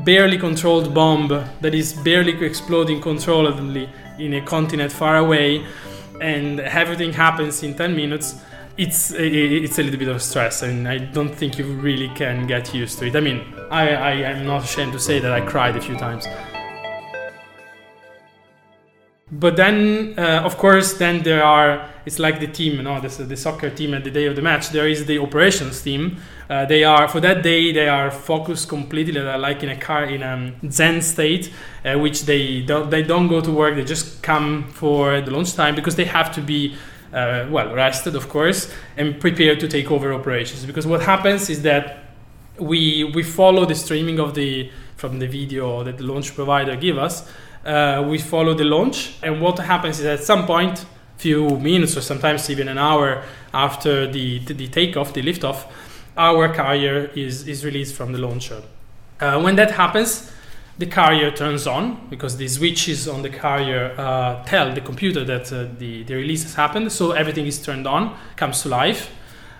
barely 0.05 0.39
controlled 0.39 0.95
bomb 0.95 1.29
that 1.61 1.75
is 1.75 1.93
barely 1.93 2.33
exploding 2.45 3.01
controllably 3.01 3.89
in 4.19 4.34
a 4.34 4.41
continent 4.41 4.91
far 4.91 5.19
away 5.19 5.65
and 6.21 6.61
everything 6.61 7.13
happens 7.13 7.63
in 7.63 7.75
10 7.75 7.97
minutes 7.97 8.35
it's 8.77 9.13
it's 9.13 9.79
a 9.79 9.83
little 9.83 9.99
bit 9.99 10.09
of 10.09 10.21
stress 10.21 10.63
and 10.63 10.89
i 10.89 10.99
don't 10.99 11.35
think 11.35 11.59
you 11.59 11.65
really 11.75 12.09
can 12.17 12.47
get 12.47 12.75
used 12.75 12.99
to 12.99 13.06
it. 13.06 13.15
I 13.15 13.21
mean 13.21 13.44
i 13.71 13.89
i 13.91 14.13
am 14.13 14.44
not 14.47 14.65
ashamed 14.65 14.93
to 14.93 14.99
say 14.99 15.21
that 15.21 15.33
i 15.33 15.41
cried 15.41 15.77
a 15.77 15.81
few 15.81 15.97
times 15.97 16.27
but 19.41 19.56
then 19.56 20.14
uh, 20.17 20.43
of 20.44 20.56
course 20.58 20.94
then 20.94 21.22
there 21.22 21.43
are 21.43 21.91
it's 22.06 22.19
like 22.19 22.38
the 22.38 22.46
team 22.46 22.76
you 22.76 22.82
know 22.82 23.00
this, 23.00 23.17
the 23.17 23.36
soccer 23.36 23.70
team 23.70 23.94
at 23.94 24.05
the 24.05 24.10
day 24.10 24.26
of 24.26 24.36
the 24.36 24.43
match. 24.43 24.70
There 24.70 24.88
is 24.88 25.06
the 25.06 25.19
operations 25.19 25.82
team. 25.82 26.19
Uh, 26.48 26.67
they 26.67 26.84
are 26.84 27.08
for 27.08 27.20
that 27.20 27.43
day 27.43 27.72
they 27.72 27.88
are 27.88 28.10
focused 28.10 28.69
completely 28.69 29.12
they're 29.12 29.38
like 29.38 29.62
in 29.62 29.70
a 29.70 29.76
car 29.76 30.05
in 30.05 30.22
a 30.22 30.53
zen 30.70 31.00
state 31.00 31.50
uh, 31.84 31.98
which 31.98 32.26
they 32.26 32.60
don't 32.60 32.91
they 32.91 33.03
don't 33.03 33.29
go 33.29 33.41
to 33.41 33.50
work. 33.50 33.74
They 33.74 33.84
just 33.84 34.22
come 34.22 34.69
for 34.69 35.20
the 35.20 35.31
lunch 35.31 35.55
time 35.55 35.74
because 35.74 35.96
they 35.96 36.05
have 36.05 36.32
to 36.34 36.41
be 36.41 36.76
uh, 37.12 37.46
well 37.50 37.74
rested 37.74 38.14
of 38.14 38.29
course 38.29 38.72
and 38.96 39.19
prepared 39.20 39.58
to 39.60 39.69
take 39.69 39.91
over 39.91 40.12
operations. 40.12 40.64
Because 40.64 40.86
what 40.86 41.03
happens 41.03 41.50
is 41.50 41.62
that 41.62 42.05
we 42.58 43.05
we 43.05 43.22
follow 43.22 43.64
the 43.64 43.74
streaming 43.74 44.20
of 44.20 44.34
the 44.34 44.70
from 44.96 45.19
the 45.19 45.26
video 45.26 45.82
that 45.82 45.98
the 45.98 46.05
launch 46.05 46.34
provider 46.34 46.76
give 46.76 46.98
us 46.98 47.29
uh, 47.65 48.05
we 48.09 48.19
follow 48.19 48.55
the 48.55 48.65
launch 48.65 49.15
and 49.23 49.41
what 49.41 49.59
happens 49.59 50.01
is 50.01 50.06
at 50.06 50.23
some 50.23 50.47
point 50.47 50.85
few 51.17 51.49
minutes 51.59 51.97
or 51.97 52.01
sometimes 52.01 52.51
even 52.51 52.69
an 52.69 52.79
hour 52.79 53.23
after 53.53 54.11
the, 54.11 54.41
the, 54.41 54.69
takeoff 54.69 55.15
the 55.15 55.23
liftoff 55.23 55.67
our 56.17 56.53
carrier 56.53 57.11
is, 57.15 57.49
is 57.49 57.65
released 57.65 57.94
from 57.94 58.13
the 58.13 58.19
launcher. 58.19 58.63
Uh, 59.21 59.41
when 59.41 59.56
that 59.56 59.71
happens, 59.71 60.31
the 60.79 60.87
carrier 60.87 61.31
turns 61.31 61.67
on 61.67 62.06
because 62.11 62.37
the 62.37 62.49
switches 62.49 63.09
on 63.09 63.23
the 63.23 63.31
carrier 63.31 63.94
uh, 63.97 64.43
tell 64.44 64.73
the 64.75 64.81
computer 64.81 65.25
that 65.25 65.53
uh, 65.53 65.67
the, 65.79 66.03
the 66.05 66.15
release 66.15 66.43
has 66.43 66.55
happened. 66.55 66.91
So 66.93 67.13
everything 67.13 67.47
is 67.47 67.63
turned 67.63 67.87
on, 67.87 68.17
comes 68.37 68.63
to 68.63 68.69
life. 68.69 69.11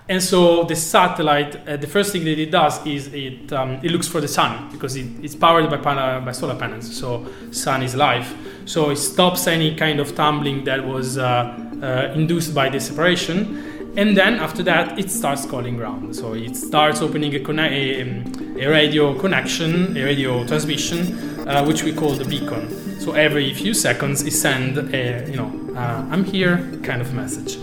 And 0.07 0.23
so 0.23 0.65
the 0.65 0.77
satellite, 0.77 1.67
uh, 1.67 1.79
the 1.79 1.87
first 1.87 2.13
thing 2.13 2.25
that 2.25 2.39
it 2.39 2.51
does 2.51 2.85
is 2.87 3.07
it, 3.15 3.51
um, 3.55 3.81
it 3.83 3.91
looks 3.91 4.07
for 4.07 4.21
the 4.21 4.29
sun 4.29 4.71
because 4.71 4.97
it, 4.97 5.07
it's 5.23 5.35
powered 5.35 5.71
by, 5.71 5.79
by 5.79 6.33
solar 6.33 6.57
panels. 6.57 6.95
So 6.95 7.27
sun 7.53 7.83
is 7.83 7.95
life. 7.95 8.35
So 8.67 8.91
it 8.91 8.97
stops 8.97 9.47
any 9.47 9.75
kind 9.75 10.01
of 10.01 10.15
tumbling 10.15 10.65
that 10.65 10.85
was 10.85 11.17
uh, 11.17 11.59
uh, 11.83 12.13
induced 12.15 12.55
by 12.55 12.69
the 12.69 12.81
separation 12.81 13.75
and 13.97 14.17
then 14.17 14.35
after 14.35 14.63
that 14.65 14.99
it 14.99 15.11
starts 15.11 15.47
calling 15.47 15.77
ground. 15.77 16.15
So 16.15 16.35
it 16.35 16.55
starts 16.57 17.01
opening 17.01 17.35
a, 17.35 17.41
conne- 17.41 17.61
a, 17.61 18.03
um, 18.03 18.57
a 18.59 18.67
radio 18.67 19.19
connection, 19.19 19.97
a 19.97 20.05
radio 20.05 20.45
transmission, 20.47 21.49
uh, 21.49 21.65
which 21.65 21.83
we 21.83 21.95
call 21.95 22.11
the 22.11 22.25
beacon. 22.25 23.01
So 23.01 23.13
every 23.13 23.55
few 23.55 23.73
seconds 23.73 24.23
it 24.23 24.33
sends 24.33 24.79
a, 24.79 25.31
you 25.31 25.37
know, 25.37 25.77
uh, 25.77 26.07
I'm 26.11 26.25
here 26.25 26.59
kind 26.83 27.01
of 27.01 27.15
message. 27.15 27.57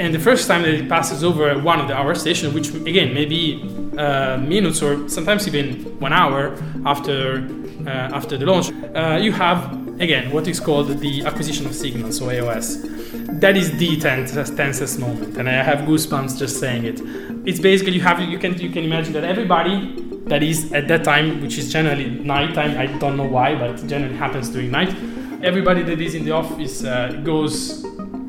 And 0.00 0.14
the 0.14 0.18
first 0.18 0.48
time 0.48 0.62
that 0.62 0.72
it 0.72 0.88
passes 0.88 1.22
over 1.22 1.58
one 1.58 1.78
of 1.78 1.86
the 1.86 1.94
our 1.94 2.14
station, 2.14 2.54
which 2.54 2.68
again 2.92 3.12
maybe 3.12 3.60
uh, 3.98 4.38
minutes 4.38 4.80
or 4.82 5.06
sometimes 5.10 5.46
even 5.46 5.66
one 6.00 6.14
hour 6.14 6.56
after 6.86 7.46
uh, 7.86 8.18
after 8.18 8.38
the 8.38 8.46
launch, 8.46 8.72
uh, 8.96 9.18
you 9.20 9.30
have 9.32 9.60
again 10.00 10.30
what 10.30 10.48
is 10.48 10.58
called 10.58 10.88
the 10.88 11.22
acquisition 11.26 11.66
of 11.66 11.74
signals, 11.74 12.16
so 12.16 12.28
AOS. 12.28 12.66
That 13.40 13.58
is 13.58 13.76
the 13.76 14.00
tensest 14.00 14.98
moment, 14.98 15.36
and 15.36 15.46
I 15.46 15.62
have 15.62 15.80
goosebumps 15.80 16.38
just 16.38 16.58
saying 16.58 16.84
it. 16.86 16.98
It's 17.46 17.60
basically 17.60 17.92
you 17.92 18.00
have 18.00 18.20
you 18.20 18.38
can 18.38 18.58
you 18.58 18.70
can 18.70 18.84
imagine 18.84 19.12
that 19.12 19.24
everybody 19.24 19.76
that 20.30 20.42
is 20.42 20.72
at 20.72 20.88
that 20.88 21.04
time, 21.04 21.42
which 21.42 21.58
is 21.58 21.70
generally 21.70 22.08
nighttime. 22.08 22.78
I 22.78 22.86
don't 22.86 23.18
know 23.18 23.28
why, 23.36 23.54
but 23.54 23.86
generally 23.86 24.16
happens 24.16 24.48
during 24.48 24.70
night. 24.70 24.96
Everybody 25.42 25.82
that 25.82 26.00
is 26.00 26.14
in 26.14 26.24
the 26.24 26.32
office 26.32 26.84
uh, 26.84 27.20
goes 27.22 27.84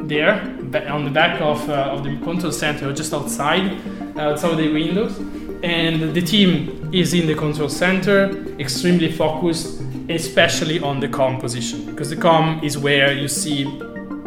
there 0.07 0.41
on 0.89 1.05
the 1.05 1.11
back 1.11 1.41
of, 1.41 1.69
uh, 1.69 1.93
of 1.93 2.03
the 2.03 2.17
control 2.17 2.51
center, 2.51 2.91
just 2.93 3.13
outside, 3.13 3.77
uh, 4.15 4.31
outside 4.31 4.57
the 4.57 4.71
windows, 4.71 5.17
and 5.63 6.13
the 6.13 6.21
team 6.21 6.89
is 6.93 7.13
in 7.13 7.27
the 7.27 7.35
control 7.35 7.69
center, 7.69 8.29
extremely 8.59 9.11
focused, 9.11 9.81
especially 10.09 10.79
on 10.79 10.99
the 10.99 11.07
com 11.07 11.39
position, 11.39 11.85
because 11.85 12.09
the 12.09 12.15
com 12.15 12.59
is 12.63 12.77
where 12.77 13.13
you 13.13 13.27
see 13.27 13.63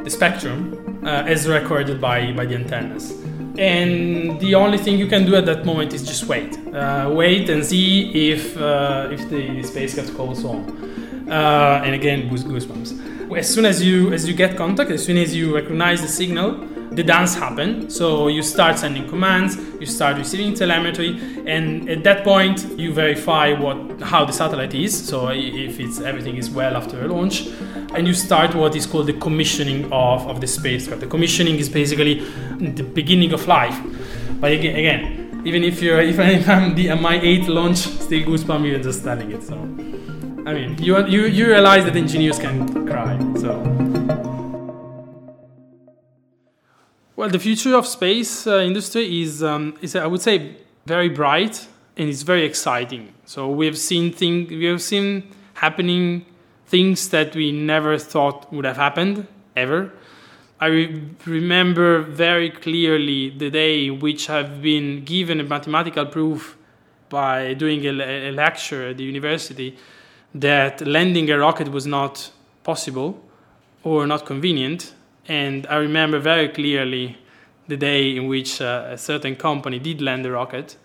the 0.02 0.11
spectrum 0.11 1.02
uh, 1.04 1.25
as 1.26 1.49
recorded 1.49 2.00
by, 2.00 2.33
by 2.33 2.45
the 2.47 2.54
antennas 2.54 3.25
and 3.59 4.40
the 4.40 4.54
only 4.54 4.78
thing 4.78 4.99
you 4.99 5.07
can 5.07 5.25
do 5.25 5.37
at 5.37 5.47
that 5.47 5.64
moment 5.64 5.93
is 5.93 6.02
just 6.02 6.25
wait, 6.25 6.59
uh, 6.75 7.09
wait 7.12 7.49
and 7.49 7.64
see 7.64 8.31
if 8.31 8.57
uh, 8.57 9.09
if 9.12 9.28
the 9.31 9.62
spacecraft 9.62 10.14
calls 10.16 10.43
home. 10.43 10.66
Uh, 11.28 11.81
and 11.85 11.95
again, 11.95 12.28
goosebumps. 12.28 13.13
As 13.37 13.52
soon 13.52 13.64
as 13.64 13.83
you 13.83 14.12
as 14.12 14.28
you 14.28 14.35
get 14.35 14.57
contact, 14.57 14.90
as 14.90 15.04
soon 15.04 15.19
as 15.19 15.35
you 15.35 15.54
recognize 15.54 16.02
the 16.02 16.09
signal, 16.09 16.57
the 16.93 17.02
dance 17.02 17.35
happen. 17.35 17.90
So 17.90 18.28
you 18.28 18.43
start 18.43 18.78
sending 18.78 19.09
commands, 19.09 19.57
you 19.81 19.87
start 19.87 20.16
receiving 20.16 20.54
telemetry, 20.54 21.21
and 21.47 21.88
at 21.88 22.04
that 22.04 22.25
point 22.25 22.78
you 22.78 22.93
verify 22.93 23.52
what 23.52 24.00
how 24.00 24.25
the 24.25 24.33
satellite 24.33 24.75
is. 24.75 25.09
So 25.09 25.28
if 25.28 25.81
it's 25.81 26.00
everything 26.00 26.37
is 26.37 26.50
well 26.50 26.76
after 26.76 27.04
a 27.04 27.09
launch, 27.09 27.49
and 27.95 28.07
you 28.07 28.14
start 28.14 28.54
what 28.54 28.76
is 28.76 28.87
called 28.87 29.07
the 29.07 29.14
commissioning 29.14 29.85
of, 29.93 30.26
of 30.28 30.40
the 30.40 30.47
spacecraft. 30.47 31.00
The 31.00 31.07
commissioning 31.07 31.57
is 31.57 31.69
basically 31.69 32.21
the 32.59 32.83
beginning 32.83 33.33
of 33.33 33.47
life. 33.47 33.78
But 34.40 34.52
again, 34.52 34.76
again 34.76 35.43
even 35.45 35.62
if 35.62 35.83
you're 35.83 36.00
if 36.12 36.19
I'm 36.49 36.75
the, 36.75 36.95
my 36.95 37.21
eighth 37.21 37.49
launch, 37.49 37.78
still 37.78 38.23
goosebumps 38.26 38.66
even 38.66 38.83
just 38.83 39.04
telling 39.04 39.31
it. 39.31 39.43
So 39.43 39.57
I 40.47 40.53
mean, 40.53 40.77
you 40.79 41.07
you 41.07 41.23
you 41.25 41.47
realize 41.47 41.85
that 41.85 41.97
engineers 41.97 42.39
can 42.39 42.87
cry. 42.87 43.19
So. 43.41 43.51
Well, 47.17 47.31
the 47.31 47.39
future 47.39 47.75
of 47.75 47.87
space 47.87 48.47
uh, 48.47 48.59
industry 48.59 49.23
is, 49.23 49.43
um, 49.43 49.79
is, 49.81 49.95
I 49.97 50.07
would 50.07 50.21
say, 50.21 50.57
very 50.85 51.09
bright 51.09 51.67
and 51.97 52.09
it's 52.09 52.23
very 52.23 52.45
exciting. 52.45 53.15
So 53.25 53.49
we've 53.49 53.79
seen 53.79 54.13
thing, 54.13 54.49
we 54.49 54.65
have 54.65 54.83
seen 54.83 55.33
happening 55.55 56.27
things 56.67 57.09
that 57.11 57.35
we 57.37 57.53
never 57.53 57.97
thought 57.99 58.53
would 58.53 58.65
have 58.65 58.77
happened 58.77 59.29
ever. 59.55 59.93
I 60.61 60.67
re- 60.67 61.03
remember 61.25 62.01
very 62.01 62.51
clearly 62.51 63.31
the 63.31 63.49
day 63.49 63.91
which 63.91 64.29
I've 64.29 64.61
been 64.61 65.05
given 65.05 65.39
a 65.41 65.45
mathematical 65.45 66.07
proof 66.07 66.59
by 67.09 67.55
doing 67.55 67.87
a, 67.87 68.31
a 68.31 68.33
lecture 68.33 68.89
at 68.89 68.97
the 68.97 69.05
university 69.05 69.79
that 70.35 70.87
landing 70.87 71.31
a 71.31 71.38
rocket 71.38 71.69
was 71.71 71.87
not 71.87 72.31
possible 72.62 73.21
or 73.83 74.07
not 74.07 74.26
convenient 74.26 74.95
and 75.26 75.67
I 75.69 75.76
remember 75.76 76.19
very 76.19 76.49
clearly 76.49 77.17
the 77.67 77.76
day 77.76 78.17
in 78.17 78.26
which 78.26 78.61
uh, 78.61 78.88
a 78.91 78.99
certain 78.99 79.37
company 79.37 79.79
did 79.79 80.03
land 80.03 80.26
a 80.26 80.31
rocket, 80.31 80.76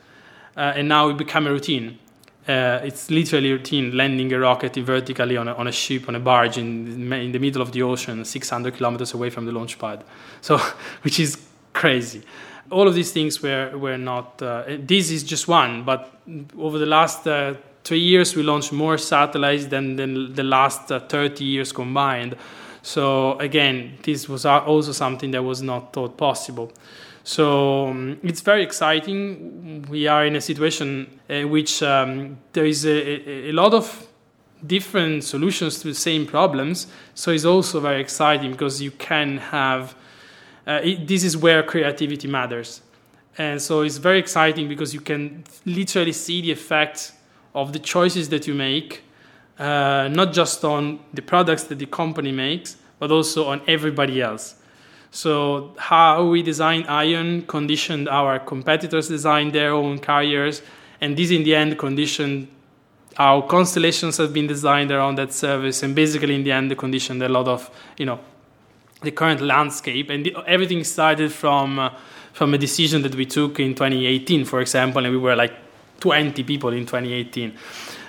uh, 0.55 0.73
and 0.75 0.87
now 0.87 1.09
it 1.09 1.17
became 1.17 1.47
a 1.47 1.51
routine. 1.51 1.99
Uh, 2.47 2.79
it's 2.83 3.11
literally 3.11 3.51
routine 3.51 3.95
landing 3.95 4.31
a 4.33 4.39
rocket 4.39 4.75
vertically 4.77 5.37
on 5.37 5.47
a, 5.47 5.53
on 5.53 5.67
a 5.67 5.71
ship, 5.71 6.07
on 6.07 6.15
a 6.15 6.19
barge 6.19 6.57
in, 6.57 7.11
in 7.13 7.31
the 7.31 7.37
middle 7.37 7.61
of 7.61 7.71
the 7.73 7.81
ocean, 7.81 8.23
600 8.25 8.75
kilometers 8.75 9.13
away 9.13 9.29
from 9.29 9.45
the 9.45 9.51
launch 9.51 9.77
pad. 9.77 10.03
So, 10.41 10.57
which 11.01 11.19
is 11.19 11.37
crazy. 11.73 12.23
All 12.71 12.87
of 12.87 12.95
these 12.95 13.11
things 13.11 13.43
were, 13.43 13.77
were 13.77 13.97
not, 13.97 14.41
uh, 14.41 14.63
this 14.67 15.11
is 15.11 15.23
just 15.23 15.47
one, 15.47 15.83
but 15.83 16.11
over 16.57 16.77
the 16.79 16.85
last 16.85 17.27
uh, 17.27 17.55
three 17.83 17.99
years, 17.99 18.35
we 18.35 18.43
launched 18.43 18.71
more 18.71 18.97
satellites 18.97 19.67
than, 19.67 19.95
than 19.95 20.33
the 20.33 20.43
last 20.43 20.91
uh, 20.91 20.99
30 20.99 21.43
years 21.43 21.71
combined. 21.71 22.35
So 22.81 23.37
again, 23.39 23.97
this 24.03 24.29
was 24.29 24.45
also 24.45 24.91
something 24.91 25.31
that 25.31 25.43
was 25.43 25.61
not 25.61 25.93
thought 25.93 26.17
possible. 26.17 26.71
So 27.23 27.89
um, 27.89 28.19
it's 28.23 28.41
very 28.41 28.63
exciting. 28.63 29.85
We 29.89 30.07
are 30.07 30.25
in 30.25 30.35
a 30.35 30.41
situation 30.41 31.19
in 31.27 31.49
which 31.49 31.83
um, 31.83 32.37
there 32.53 32.65
is 32.65 32.85
a, 32.85 33.49
a, 33.49 33.51
lot 33.51 33.73
of 33.73 34.07
different 34.65 35.23
solutions 35.23 35.79
to 35.81 35.89
the 35.89 35.93
same 35.93 36.25
problems. 36.25 36.87
So 37.13 37.31
it's 37.31 37.45
also 37.45 37.79
very 37.81 38.01
exciting 38.01 38.51
because 38.51 38.81
you 38.81 38.91
can 38.91 39.37
have. 39.37 39.95
Uh, 40.65 40.79
it, 40.83 41.07
this 41.07 41.23
is 41.23 41.35
where 41.35 41.61
creativity 41.63 42.27
matters, 42.27 42.81
and 43.37 43.61
so 43.61 43.81
it's 43.81 43.97
very 43.97 44.19
exciting 44.19 44.67
because 44.67 44.93
you 44.93 45.01
can 45.01 45.43
literally 45.65 46.11
see 46.11 46.41
the 46.41 46.51
effect 46.51 47.11
of 47.53 47.73
the 47.73 47.79
choices 47.79 48.29
that 48.29 48.47
you 48.47 48.53
make 48.53 49.03
uh, 49.59 50.07
not 50.09 50.31
just 50.31 50.63
on 50.63 50.99
the 51.13 51.21
products 51.21 51.63
that 51.63 51.77
the 51.79 51.85
company 51.85 52.31
makes, 52.31 52.77
but 52.97 53.11
also 53.11 53.47
on 53.47 53.61
everybody 53.67 54.21
else. 54.21 54.55
So 55.11 55.73
how 55.77 56.25
we 56.25 56.41
design 56.41 56.83
Ion 56.83 57.41
conditioned 57.43 58.07
our 58.07 58.39
competitors 58.39 59.07
design 59.07 59.51
their 59.51 59.73
own 59.73 59.99
carriers, 59.99 60.61
and 61.01 61.17
this 61.17 61.31
in 61.31 61.43
the 61.43 61.55
end 61.55 61.77
conditioned 61.77 62.47
our 63.17 63.45
constellations 63.45 64.15
have 64.15 64.33
been 64.33 64.47
designed 64.47 64.91
around 64.91 65.15
that 65.15 65.33
service, 65.33 65.83
and 65.83 65.93
basically 65.93 66.35
in 66.35 66.43
the 66.43 66.53
end, 66.53 66.77
conditioned 66.77 67.21
a 67.21 67.27
lot 67.27 67.47
of 67.47 67.69
you 67.97 68.05
know 68.05 68.19
the 69.01 69.11
current 69.11 69.41
landscape, 69.41 70.09
and 70.09 70.25
the, 70.25 70.37
everything 70.47 70.83
started 70.83 71.33
from 71.33 71.79
uh, 71.79 71.89
from 72.31 72.53
a 72.53 72.57
decision 72.57 73.01
that 73.01 73.15
we 73.15 73.25
took 73.25 73.59
in 73.59 73.73
2018, 73.73 74.45
for 74.45 74.61
example, 74.61 75.03
and 75.03 75.13
we 75.13 75.19
were 75.19 75.35
like 75.35 75.53
20 75.99 76.43
people 76.43 76.69
in 76.69 76.85
2018. 76.85 77.53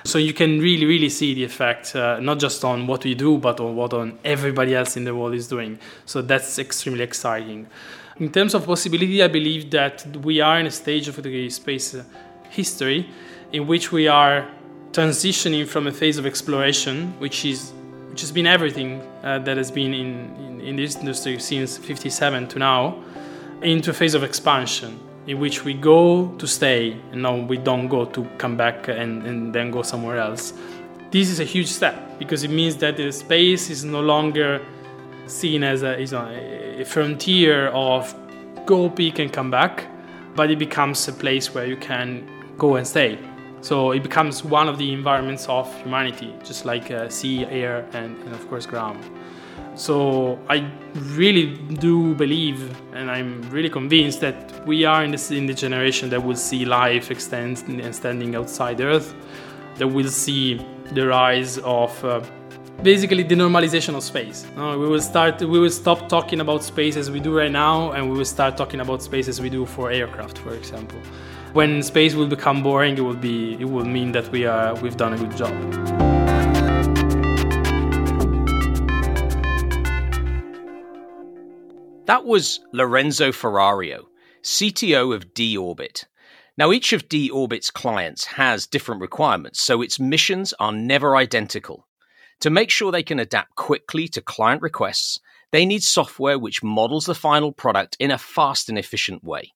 So 0.05 0.19
you 0.19 0.33
can 0.33 0.61
really, 0.61 0.87
really 0.87 1.11
see 1.11 1.35
the 1.35 1.45
effect, 1.45 1.95
uh, 1.95 2.21
not 2.21 2.39
just 2.39 2.65
on 2.65 2.87
what 2.87 3.05
we 3.05 3.15
do, 3.15 3.39
but 3.39 3.61
on 3.61 3.77
what 3.77 3.93
on 3.93 4.19
everybody 4.25 4.75
else 4.75 4.97
in 4.97 5.05
the 5.05 5.15
world 5.15 5.35
is 5.35 5.47
doing. 5.47 5.79
So 6.07 6.23
that's 6.23 6.59
extremely 6.59 7.03
exciting. 7.03 7.67
In 8.17 8.33
terms 8.33 8.55
of 8.55 8.67
possibility, 8.67 9.23
I 9.23 9.29
believe 9.29 9.71
that 9.71 10.07
we 10.19 10.41
are 10.41 10.59
in 10.59 10.67
a 10.67 10.71
stage 10.71 11.09
of 11.09 11.23
the 11.23 11.51
space 11.51 11.95
uh, 11.95 12.05
history 12.49 13.09
in 13.53 13.67
which 13.67 13.93
we 13.93 14.09
are 14.09 14.49
transitioning 14.93 15.67
from 15.67 15.87
a 15.87 15.93
phase 15.93 16.19
of 16.19 16.27
exploration, 16.27 17.13
which 17.19 17.45
is 17.45 17.73
which 18.11 18.23
has 18.23 18.33
been 18.33 18.47
everything 18.47 19.01
uh, 19.23 19.39
that 19.39 19.57
has 19.57 19.71
been 19.71 19.95
in, 19.95 20.35
in, 20.37 20.61
in 20.61 20.77
this 20.77 20.97
industry 20.97 21.39
since 21.39 21.79
57 21.79 22.49
to 22.49 22.59
now, 22.59 23.01
into 23.63 23.91
a 23.91 23.95
phase 23.95 24.15
of 24.15 24.25
expansion 24.25 24.99
in 25.27 25.39
which 25.39 25.65
we 25.65 25.75
go 25.75 26.29
to 26.39 26.47
stay 26.47 26.93
and 27.13 27.23
now 27.23 27.37
we 27.37 27.57
don't 27.57 27.89
go 27.89 28.05
to 28.05 28.25
come 28.39 28.57
back 28.57 28.89
and, 28.89 29.27
and 29.27 29.55
then 29.55 29.71
go 29.71 29.83
somewhere 29.83 30.19
else. 30.19 30.53
This 31.11 31.29
is 31.29 31.41
a 31.41 31.45
huge 31.45 31.69
step 31.69 32.19
because 32.19 32.45
it 32.45 32.51
means 32.51 32.77
that 32.77 32.97
the 32.97 33.11
space 33.13 33.71
is 33.71 33.85
no 33.85 34.01
longer 34.01 34.65
seen 35.27 35.63
as 35.63 35.83
a, 35.83 36.01
a 36.81 36.85
frontier 36.85 37.69
of 37.69 38.15
go 38.67 38.89
peak 38.89 39.19
and 39.19 39.33
come 39.33 39.51
back, 39.51 39.87
but 40.35 40.51
it 40.51 40.59
becomes 40.59 41.07
a 41.09 41.13
place 41.13 41.55
where 41.55 41.67
you 41.67 41.77
can 41.77 42.29
go 42.57 42.77
and 42.77 42.87
stay. 42.87 43.19
So 43.63 43.91
it 43.91 44.03
becomes 44.03 44.43
one 44.43 44.69
of 44.69 44.79
the 44.79 44.93
environments 44.93 45.47
of 45.49 45.67
humanity, 45.83 46.35
just 46.45 46.65
like 46.65 46.91
uh, 46.91 47.09
sea, 47.09 47.45
air, 47.45 47.87
and, 47.93 48.17
and 48.23 48.33
of 48.33 48.49
course 48.49 48.65
ground. 48.65 49.05
So 49.81 50.39
I 50.51 50.71
really 51.17 51.57
do 51.57 52.15
believe, 52.15 52.61
and 52.93 53.11
I'm 53.11 53.41
really 53.49 53.71
convinced 53.71 54.21
that 54.21 54.67
we 54.67 54.85
are 54.85 55.03
in, 55.05 55.11
this, 55.11 55.31
in 55.31 55.47
the 55.47 55.55
generation 55.55 56.11
that 56.11 56.23
will 56.23 56.37
see 56.37 56.67
life 56.67 57.11
extend 57.11 57.63
and 57.67 57.95
standing 57.95 58.37
outside 58.37 58.83
Earth, 58.83 59.15
that 59.79 59.89
will 59.89 60.09
see 60.09 60.61
the 60.93 61.07
rise 61.07 61.57
of 61.61 62.05
uh, 62.05 62.21
basically 62.83 63.23
the 63.23 63.35
normalization 63.35 63.95
of 63.97 64.03
space. 64.03 64.47
Uh, 64.59 64.77
we 64.79 64.87
will 64.87 65.01
start, 65.01 65.41
we 65.41 65.59
will 65.59 65.71
stop 65.71 66.11
talking 66.11 66.41
about 66.41 66.63
space 66.63 66.99
as 66.99 67.11
we 67.11 67.19
do 67.19 67.35
right 67.35 67.51
now, 67.51 67.93
and 67.93 68.11
we 68.11 68.19
will 68.19 68.27
start 68.27 68.59
talking 68.59 68.81
about 68.81 69.03
space 69.03 69.29
as 69.29 69.41
we 69.41 69.49
do 69.49 69.65
for 69.65 69.91
aircraft, 69.91 70.37
for 70.37 70.53
example. 70.53 70.99
When 71.55 71.83
space 71.83 72.15
will 72.15 72.29
become 72.29 72.63
boring, 72.63 72.99
it 72.99 73.01
will 73.01 73.15
be, 73.15 73.55
it 73.55 73.65
will 73.65 73.87
mean 73.87 74.13
that 74.13 74.31
we 74.31 74.45
are, 74.45 74.75
we've 74.83 74.99
done 74.99 75.15
a 75.15 75.17
good 75.17 75.35
job. 75.39 76.10
That 82.11 82.25
was 82.25 82.59
Lorenzo 82.73 83.31
Ferrario. 83.31 84.07
CTO 84.43 85.15
of 85.15 85.33
D-Orbit. 85.33 86.07
Now, 86.59 86.73
each 86.73 86.93
of 86.93 87.09
D-Orbit's 87.09 87.71
clients 87.71 88.25
has 88.25 88.67
different 88.67 89.01
requirements, 89.01 89.63
so 89.63 89.81
its 89.81 90.01
missions 90.01 90.53
are 90.59 90.73
never 90.73 91.15
identical. 91.15 91.87
To 92.41 92.51
make 92.51 92.69
sure 92.69 92.91
they 92.91 93.05
can 93.05 93.21
adapt 93.21 93.55
quickly 93.55 94.09
to 94.09 94.21
client 94.21 94.61
requests, 94.61 95.21
they 95.53 95.65
need 95.65 95.85
software 95.85 96.37
which 96.37 96.65
models 96.65 97.07
the 97.07 97.15
final 97.15 97.53
product 97.53 97.97
in 98.01 98.11
a 98.11 98.19
fast 98.19 98.69
and 98.69 98.77
efficient 98.77 99.23
way. 99.23 99.53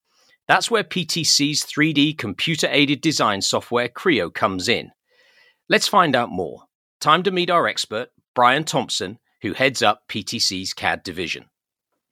That's 0.46 0.70
where 0.70 0.84
PTC's 0.84 1.64
3D 1.64 2.16
computer 2.16 2.68
aided 2.70 3.00
design 3.00 3.42
software 3.42 3.88
Creo 3.88 4.32
comes 4.32 4.68
in. 4.68 4.92
Let's 5.68 5.88
find 5.88 6.14
out 6.14 6.30
more. 6.30 6.66
Time 7.00 7.24
to 7.24 7.32
meet 7.32 7.50
our 7.50 7.66
expert, 7.66 8.10
Brian 8.32 8.62
Thompson, 8.62 9.18
who 9.42 9.54
heads 9.54 9.82
up 9.82 10.02
PTC's 10.08 10.72
CAD 10.72 11.02
division. 11.02 11.46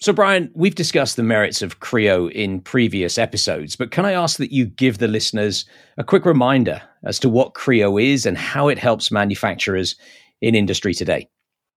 So, 0.02 0.12
Brian, 0.12 0.50
we've 0.52 0.74
discussed 0.74 1.14
the 1.14 1.22
merits 1.22 1.62
of 1.62 1.78
Creo 1.78 2.28
in 2.28 2.60
previous 2.60 3.18
episodes, 3.18 3.76
but 3.76 3.92
can 3.92 4.04
I 4.04 4.14
ask 4.14 4.36
that 4.38 4.50
you 4.50 4.66
give 4.66 4.98
the 4.98 5.06
listeners 5.06 5.64
a 5.96 6.02
quick 6.02 6.26
reminder 6.26 6.82
as 7.04 7.20
to 7.20 7.28
what 7.28 7.54
Creo 7.54 8.02
is 8.02 8.26
and 8.26 8.36
how 8.36 8.66
it 8.66 8.78
helps 8.78 9.12
manufacturers 9.12 9.94
in 10.40 10.56
industry 10.56 10.92
today? 10.92 11.28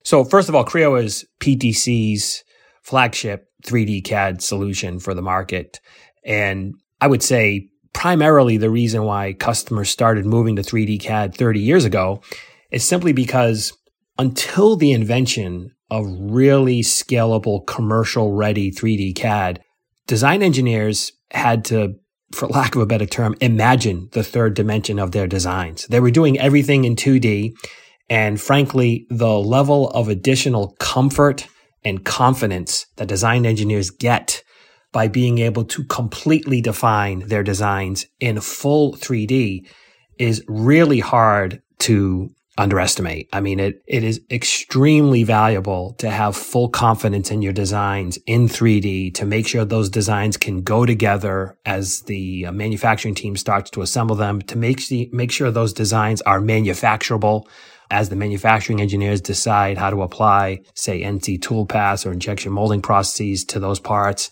So, 0.03 0.23
first 0.23 0.49
of 0.49 0.55
all, 0.55 0.65
Creo 0.65 0.99
is 0.99 1.23
PTC's 1.39 2.43
flagship 2.81 3.45
3D 3.63 4.03
CAD 4.03 4.41
solution 4.41 4.99
for 4.99 5.13
the 5.13 5.21
market. 5.21 5.79
And 6.25 6.73
I 6.99 7.05
would 7.05 7.21
say 7.21 7.69
primarily 7.93 8.57
the 8.57 8.71
reason 8.71 9.03
why 9.03 9.33
customers 9.33 9.91
started 9.91 10.25
moving 10.25 10.55
to 10.55 10.63
3D 10.63 10.99
CAD 10.99 11.35
30 11.35 11.59
years 11.59 11.85
ago 11.85 12.23
is 12.71 12.83
simply 12.83 13.13
because 13.13 13.71
until 14.17 14.75
the 14.75 14.91
invention 14.91 15.71
of 15.91 16.05
really 16.07 16.81
scalable 16.81 17.65
commercial 17.65 18.33
ready 18.33 18.71
3D 18.71 19.15
CAD, 19.15 19.61
design 20.07 20.41
engineers 20.41 21.11
had 21.31 21.65
to, 21.65 21.95
for 22.31 22.47
lack 22.47 22.75
of 22.75 22.81
a 22.81 22.85
better 22.85 23.05
term, 23.05 23.35
imagine 23.41 24.09
the 24.13 24.23
third 24.23 24.53
dimension 24.53 24.99
of 24.99 25.11
their 25.11 25.27
designs. 25.27 25.85
They 25.87 25.99
were 25.99 26.11
doing 26.11 26.39
everything 26.39 26.85
in 26.85 26.95
2D. 26.95 27.53
And 28.09 28.39
frankly, 28.39 29.07
the 29.09 29.39
level 29.39 29.89
of 29.89 30.09
additional 30.09 30.75
comfort 30.79 31.47
and 31.83 32.05
confidence 32.05 32.85
that 32.97 33.07
design 33.07 33.45
engineers 33.45 33.89
get 33.89 34.43
by 34.91 35.07
being 35.07 35.39
able 35.39 35.65
to 35.65 35.83
completely 35.83 36.61
define 36.61 37.27
their 37.27 37.43
designs 37.43 38.05
in 38.19 38.39
full 38.41 38.93
3D 38.93 39.67
is 40.17 40.43
really 40.47 40.99
hard 40.99 41.61
to 41.79 42.29
underestimate. 42.57 43.27
I 43.33 43.41
mean, 43.41 43.59
it, 43.59 43.83
it 43.85 44.03
is 44.03 44.21
extremely 44.31 45.23
valuable 45.23 45.93
to 45.99 46.09
have 46.09 46.35
full 46.35 46.69
confidence 46.69 47.31
in 47.31 47.41
your 47.41 47.53
designs 47.53 48.17
in 48.25 48.47
3D 48.47 49.13
to 49.15 49.25
make 49.25 49.47
sure 49.47 49.65
those 49.65 49.89
designs 49.89 50.37
can 50.37 50.61
go 50.61 50.85
together 50.85 51.57
as 51.65 52.01
the 52.01 52.45
uh, 52.45 52.51
manufacturing 52.51 53.15
team 53.15 53.35
starts 53.35 53.69
to 53.71 53.81
assemble 53.81 54.15
them 54.15 54.41
to 54.43 54.57
make, 54.57 54.87
the, 54.87 55.09
make 55.11 55.31
sure 55.31 55.51
those 55.51 55.73
designs 55.73 56.21
are 56.21 56.39
manufacturable 56.39 57.47
as 57.91 58.09
the 58.09 58.15
manufacturing 58.15 58.81
engineers 58.81 59.21
decide 59.21 59.77
how 59.77 59.89
to 59.89 60.01
apply, 60.01 60.61
say, 60.73 61.01
NC 61.01 61.39
toolpaths 61.39 62.05
or 62.05 62.11
injection 62.11 62.51
molding 62.51 62.81
processes 62.81 63.43
to 63.45 63.59
those 63.59 63.79
parts 63.79 64.31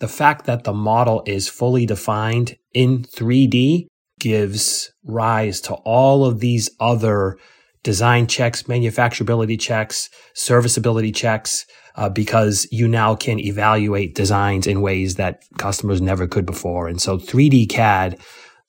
the 0.00 0.08
fact 0.08 0.46
that 0.46 0.64
the 0.64 0.72
model 0.72 1.22
is 1.26 1.48
fully 1.48 1.86
defined 1.86 2.56
in 2.72 3.04
3D 3.04 3.86
gives 4.18 4.92
rise 5.04 5.60
to 5.60 5.74
all 5.74 6.24
of 6.24 6.40
these 6.40 6.70
other 6.80 7.38
design 7.82 8.26
checks, 8.26 8.64
manufacturability 8.64 9.58
checks, 9.58 10.10
serviceability 10.34 11.12
checks, 11.12 11.66
uh, 11.96 12.08
because 12.08 12.66
you 12.70 12.86
now 12.86 13.14
can 13.14 13.38
evaluate 13.40 14.14
designs 14.14 14.66
in 14.66 14.80
ways 14.80 15.16
that 15.16 15.42
customers 15.58 16.00
never 16.00 16.26
could 16.26 16.46
before. 16.46 16.88
And 16.88 17.00
so 17.00 17.18
3D 17.18 17.68
CAD 17.68 18.18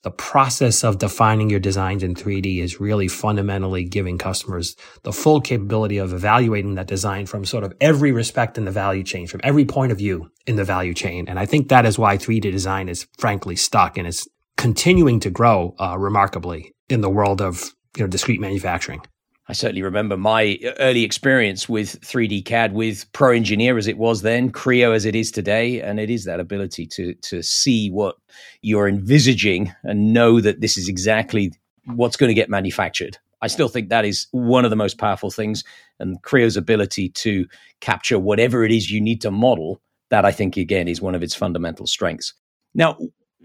the 0.04 0.12
process 0.12 0.84
of 0.84 0.98
defining 0.98 1.50
your 1.50 1.60
designs 1.60 2.02
in 2.02 2.16
3D 2.16 2.60
is 2.60 2.80
really 2.80 3.08
fundamentally 3.08 3.84
giving 3.84 4.18
customers 4.18 4.76
the 5.04 5.14
full 5.14 5.40
capability 5.40 6.00
of 6.00 6.12
evaluating 6.12 6.74
that 6.76 6.88
design 6.88 7.28
from 7.28 7.46
sort 7.46 7.64
of 7.64 7.74
every 7.80 8.12
respect 8.12 8.58
in 8.58 8.66
the 8.66 8.72
value 8.72 9.04
chain, 9.04 9.28
from 9.28 9.42
every 9.44 9.66
point 9.66 9.92
of 9.92 10.00
view 10.00 10.32
in 10.48 10.56
the 10.56 10.64
value 10.64 10.96
chain. 10.96 11.28
And 11.28 11.38
I 11.38 11.46
think 11.46 11.70
that 11.70 11.86
is 11.86 12.00
why 12.00 12.18
3D 12.18 12.52
design 12.52 12.90
is 12.90 13.08
frankly 13.20 13.56
stuck 13.56 13.98
and 13.98 14.08
is 14.08 14.28
continuing 14.58 15.20
to 15.20 15.30
grow 15.30 15.76
uh, 15.80 15.98
remarkably 15.98 16.74
in 16.90 17.02
the 17.02 17.10
world 17.10 17.40
of 17.40 17.72
you 17.96 18.04
know 18.04 18.08
discrete 18.08 18.40
manufacturing. 18.40 19.02
I 19.48 19.54
certainly 19.54 19.82
remember 19.82 20.16
my 20.16 20.60
early 20.80 21.04
experience 21.04 21.68
with 21.68 22.00
3D 22.02 22.46
CAD 22.46 22.74
with 22.74 23.12
Pro 23.12 23.32
Engineer 23.32 23.78
as 23.78 23.88
it 23.88 23.98
was 23.98 24.22
then, 24.22 24.50
Creo 24.50 24.96
as 24.96 25.04
it 25.04 25.14
is 25.14 25.30
today, 25.30 25.82
and 25.82 26.00
it 26.00 26.10
is 26.10 26.24
that 26.26 26.40
ability 26.40 26.86
to 26.88 27.16
to 27.16 27.42
see 27.42 27.90
what 27.90 28.16
you're 28.62 28.88
envisaging 28.88 29.74
and 29.84 30.14
know 30.14 30.40
that 30.40 30.62
this 30.62 30.78
is 30.78 30.88
exactly 30.88 31.52
what's 31.86 32.16
going 32.16 32.30
to 32.30 32.34
get 32.34 32.50
manufactured. 32.50 33.18
I 33.42 33.48
still 33.48 33.68
think 33.68 33.90
that 33.90 34.06
is 34.06 34.28
one 34.32 34.64
of 34.64 34.70
the 34.70 34.78
most 34.78 34.98
powerful 34.98 35.32
things, 35.32 35.64
and 36.00 36.22
Creo's 36.24 36.56
ability 36.56 37.10
to 37.10 37.46
capture 37.82 38.20
whatever 38.20 38.64
it 38.64 38.72
is 38.72 38.90
you 38.90 39.02
need 39.02 39.22
to 39.22 39.32
model. 39.32 39.82
That 40.12 40.26
I 40.26 40.32
think 40.32 40.56
again 40.56 40.88
is 40.88 41.02
one 41.02 41.16
of 41.16 41.24
its 41.24 41.36
fundamental 41.36 41.88
strengths. 41.88 42.34
Now, 42.74 42.98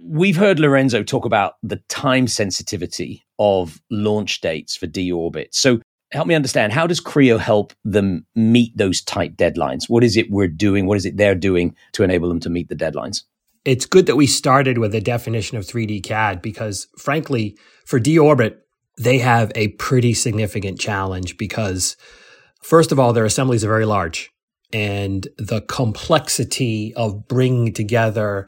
we've 0.04 0.36
heard 0.36 0.60
Lorenzo 0.60 1.02
talk 1.02 1.24
about 1.24 1.54
the 1.62 1.76
time 1.88 2.28
sensitivity 2.28 3.25
of 3.38 3.80
launch 3.90 4.40
dates 4.40 4.76
for 4.76 4.86
D-Orbit. 4.86 5.54
So 5.54 5.80
help 6.12 6.26
me 6.26 6.34
understand 6.34 6.72
how 6.72 6.86
does 6.86 7.00
creo 7.00 7.38
help 7.38 7.72
them 7.84 8.26
meet 8.34 8.76
those 8.76 9.02
tight 9.02 9.36
deadlines? 9.36 9.88
What 9.88 10.04
is 10.04 10.16
it 10.16 10.30
we're 10.30 10.48
doing? 10.48 10.86
What 10.86 10.96
is 10.96 11.06
it 11.06 11.16
they're 11.16 11.34
doing 11.34 11.74
to 11.92 12.02
enable 12.02 12.28
them 12.28 12.40
to 12.40 12.50
meet 12.50 12.68
the 12.68 12.76
deadlines? 12.76 13.22
It's 13.64 13.86
good 13.86 14.06
that 14.06 14.16
we 14.16 14.28
started 14.28 14.78
with 14.78 14.94
a 14.94 15.00
definition 15.00 15.58
of 15.58 15.64
3d 15.64 16.02
cad 16.04 16.40
because 16.40 16.86
frankly 16.96 17.58
for 17.84 17.98
d-orbit 17.98 18.64
they 18.98 19.18
have 19.18 19.50
a 19.54 19.68
pretty 19.68 20.14
significant 20.14 20.78
challenge 20.78 21.36
because 21.36 21.96
first 22.62 22.92
of 22.92 23.00
all 23.00 23.12
their 23.12 23.24
assemblies 23.24 23.64
are 23.64 23.68
very 23.68 23.84
large 23.84 24.30
and 24.72 25.28
the 25.36 25.62
complexity 25.62 26.94
of 26.94 27.26
bringing 27.28 27.72
together 27.72 28.46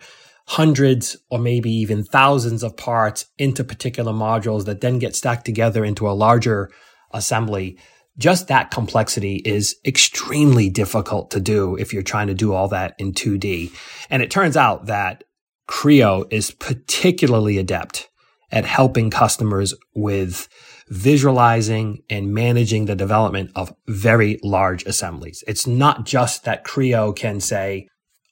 hundreds 0.49 1.15
or 1.31 1.39
maybe 1.39 1.71
even 1.71 2.03
thousands 2.03 2.63
of 2.63 2.75
parts 2.75 3.27
into 3.37 3.63
particular 3.63 4.13
modules 4.13 4.65
that 4.65 4.81
then 4.81 4.99
get 4.99 5.15
stacked 5.15 5.45
together 5.45 5.85
into 5.85 6.09
a 6.09 6.13
larger 6.13 6.71
assembly, 7.13 7.79
just 8.17 8.49
that 8.49 8.71
complexity 8.71 9.43
is 9.45 9.77
extremely 9.85 10.71
difficult 10.71 11.31
to 11.31 11.39
do 11.39 11.77
if 11.77 11.93
you're 11.93 12.03
trying 12.03 12.29
to 12.29 12.35
do 12.35 12.55
all 12.55 12.67
that 12.67 12.95
in 12.99 13.13
2D. 13.13 13.71
And 14.09 14.23
it 14.23 14.31
turns 14.31 14.57
out 14.57 14.87
that 14.87 15.23
Creo 15.69 16.27
is 16.33 16.51
particularly 16.51 17.59
adept 17.59 18.09
at 18.51 18.65
helping 18.65 19.11
customers 19.11 19.75
with 19.95 20.49
visualizing 20.89 21.99
and 22.09 22.33
managing 22.33 22.87
the 22.87 22.97
development 22.97 23.51
of 23.55 23.75
very 23.87 24.41
large 24.43 24.83
assemblies. 24.87 25.45
It's 25.47 25.67
not 25.67 26.07
just 26.07 26.45
that 26.45 26.65
Creo 26.65 27.15
can 27.15 27.39
say, 27.39 27.89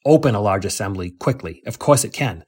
open 0.07 0.35
a 0.35 0.41
large 0.41 0.65
assembly 0.65 1.11
quickly. 1.11 1.63
Of 1.67 1.79
course 1.79 2.05
it 2.05 2.13
can. 2.13 2.45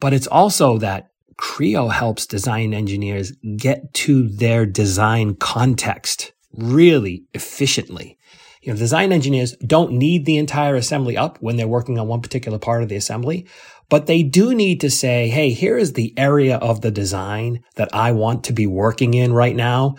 But 0.00 0.14
it's 0.14 0.26
also 0.26 0.78
that 0.78 1.10
Creo 1.36 1.92
helps 1.92 2.26
design 2.26 2.72
engineers 2.72 3.32
get 3.56 3.92
to 3.94 4.28
their 4.28 4.64
design 4.66 5.34
context 5.34 6.32
really 6.52 7.24
efficiently. 7.34 8.18
You 8.62 8.72
know, 8.72 8.78
design 8.78 9.12
engineers 9.12 9.54
don't 9.66 9.92
need 9.92 10.24
the 10.24 10.38
entire 10.38 10.74
assembly 10.74 11.16
up 11.16 11.36
when 11.40 11.56
they're 11.56 11.68
working 11.68 11.98
on 11.98 12.08
one 12.08 12.22
particular 12.22 12.58
part 12.58 12.82
of 12.82 12.88
the 12.88 12.96
assembly, 12.96 13.46
but 13.90 14.06
they 14.06 14.22
do 14.22 14.54
need 14.54 14.80
to 14.80 14.90
say, 14.90 15.28
Hey, 15.28 15.50
here 15.50 15.76
is 15.76 15.92
the 15.92 16.14
area 16.16 16.56
of 16.56 16.80
the 16.80 16.90
design 16.90 17.62
that 17.74 17.90
I 17.92 18.12
want 18.12 18.44
to 18.44 18.52
be 18.52 18.66
working 18.66 19.12
in 19.12 19.32
right 19.32 19.54
now. 19.54 19.96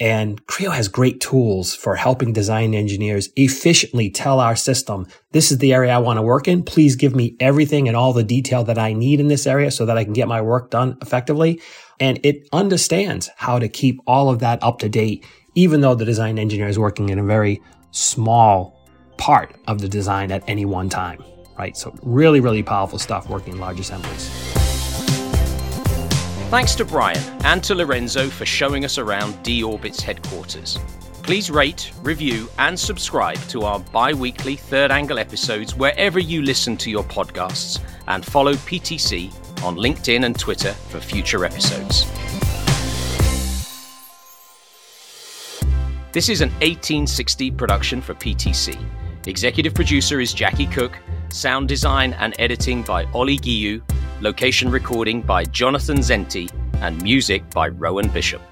And 0.00 0.44
Creo 0.46 0.72
has 0.72 0.88
great 0.88 1.20
tools 1.20 1.74
for 1.74 1.94
helping 1.94 2.32
design 2.32 2.74
engineers 2.74 3.28
efficiently 3.36 4.10
tell 4.10 4.40
our 4.40 4.56
system, 4.56 5.06
this 5.30 5.52
is 5.52 5.58
the 5.58 5.72
area 5.72 5.92
I 5.92 5.98
want 5.98 6.16
to 6.16 6.22
work 6.22 6.48
in. 6.48 6.64
Please 6.64 6.96
give 6.96 7.14
me 7.14 7.36
everything 7.38 7.86
and 7.86 7.96
all 7.96 8.12
the 8.12 8.24
detail 8.24 8.64
that 8.64 8.78
I 8.78 8.92
need 8.92 9.20
in 9.20 9.28
this 9.28 9.46
area 9.46 9.70
so 9.70 9.86
that 9.86 9.96
I 9.96 10.02
can 10.02 10.12
get 10.12 10.26
my 10.26 10.42
work 10.42 10.70
done 10.70 10.98
effectively. 11.00 11.60
And 12.00 12.18
it 12.24 12.48
understands 12.52 13.30
how 13.36 13.60
to 13.60 13.68
keep 13.68 14.00
all 14.04 14.30
of 14.30 14.40
that 14.40 14.60
up 14.64 14.80
to 14.80 14.88
date, 14.88 15.24
even 15.54 15.80
though 15.80 15.94
the 15.94 16.04
design 16.04 16.40
engineer 16.40 16.66
is 16.66 16.78
working 16.78 17.10
in 17.10 17.20
a 17.20 17.24
very 17.24 17.62
small 17.92 18.84
part 19.16 19.54
of 19.68 19.80
the 19.80 19.88
design 19.88 20.32
at 20.32 20.42
any 20.48 20.64
one 20.64 20.88
time, 20.88 21.22
right? 21.56 21.76
So 21.76 21.94
really, 22.02 22.40
really 22.40 22.64
powerful 22.64 22.98
stuff 22.98 23.28
working 23.28 23.52
in 23.52 23.60
large 23.60 23.78
assemblies. 23.78 24.63
Thanks 26.50 26.74
to 26.76 26.84
Brian 26.84 27.18
and 27.44 27.64
to 27.64 27.74
Lorenzo 27.74 28.28
for 28.28 28.46
showing 28.46 28.84
us 28.84 28.98
around 28.98 29.42
D-Orbit's 29.42 30.00
headquarters. 30.00 30.78
Please 31.24 31.50
rate, 31.50 31.90
review, 32.02 32.48
and 32.58 32.78
subscribe 32.78 33.38
to 33.48 33.62
our 33.62 33.80
bi 33.80 34.12
weekly 34.12 34.54
third 34.54 34.92
angle 34.92 35.18
episodes 35.18 35.74
wherever 35.74 36.20
you 36.20 36.42
listen 36.42 36.76
to 36.76 36.90
your 36.90 37.02
podcasts, 37.04 37.80
and 38.06 38.24
follow 38.24 38.52
PTC 38.52 39.32
on 39.64 39.76
LinkedIn 39.76 40.24
and 40.26 40.38
Twitter 40.38 40.72
for 40.74 41.00
future 41.00 41.44
episodes. 41.44 42.04
This 46.12 46.28
is 46.28 46.42
an 46.42 46.50
1860 46.60 47.50
production 47.52 48.00
for 48.00 48.14
PTC. 48.14 48.78
Executive 49.26 49.74
producer 49.74 50.20
is 50.20 50.32
Jackie 50.32 50.66
Cook, 50.66 50.98
sound 51.30 51.68
design 51.68 52.12
and 52.12 52.34
editing 52.38 52.82
by 52.82 53.06
Ollie 53.06 53.38
Guillou, 53.38 53.82
location 54.20 54.70
recording 54.70 55.20
by 55.20 55.44
Jonathan 55.44 55.98
Zenti, 55.98 56.50
and 56.80 57.00
music 57.02 57.48
by 57.50 57.68
Rowan 57.68 58.08
Bishop. 58.08 58.42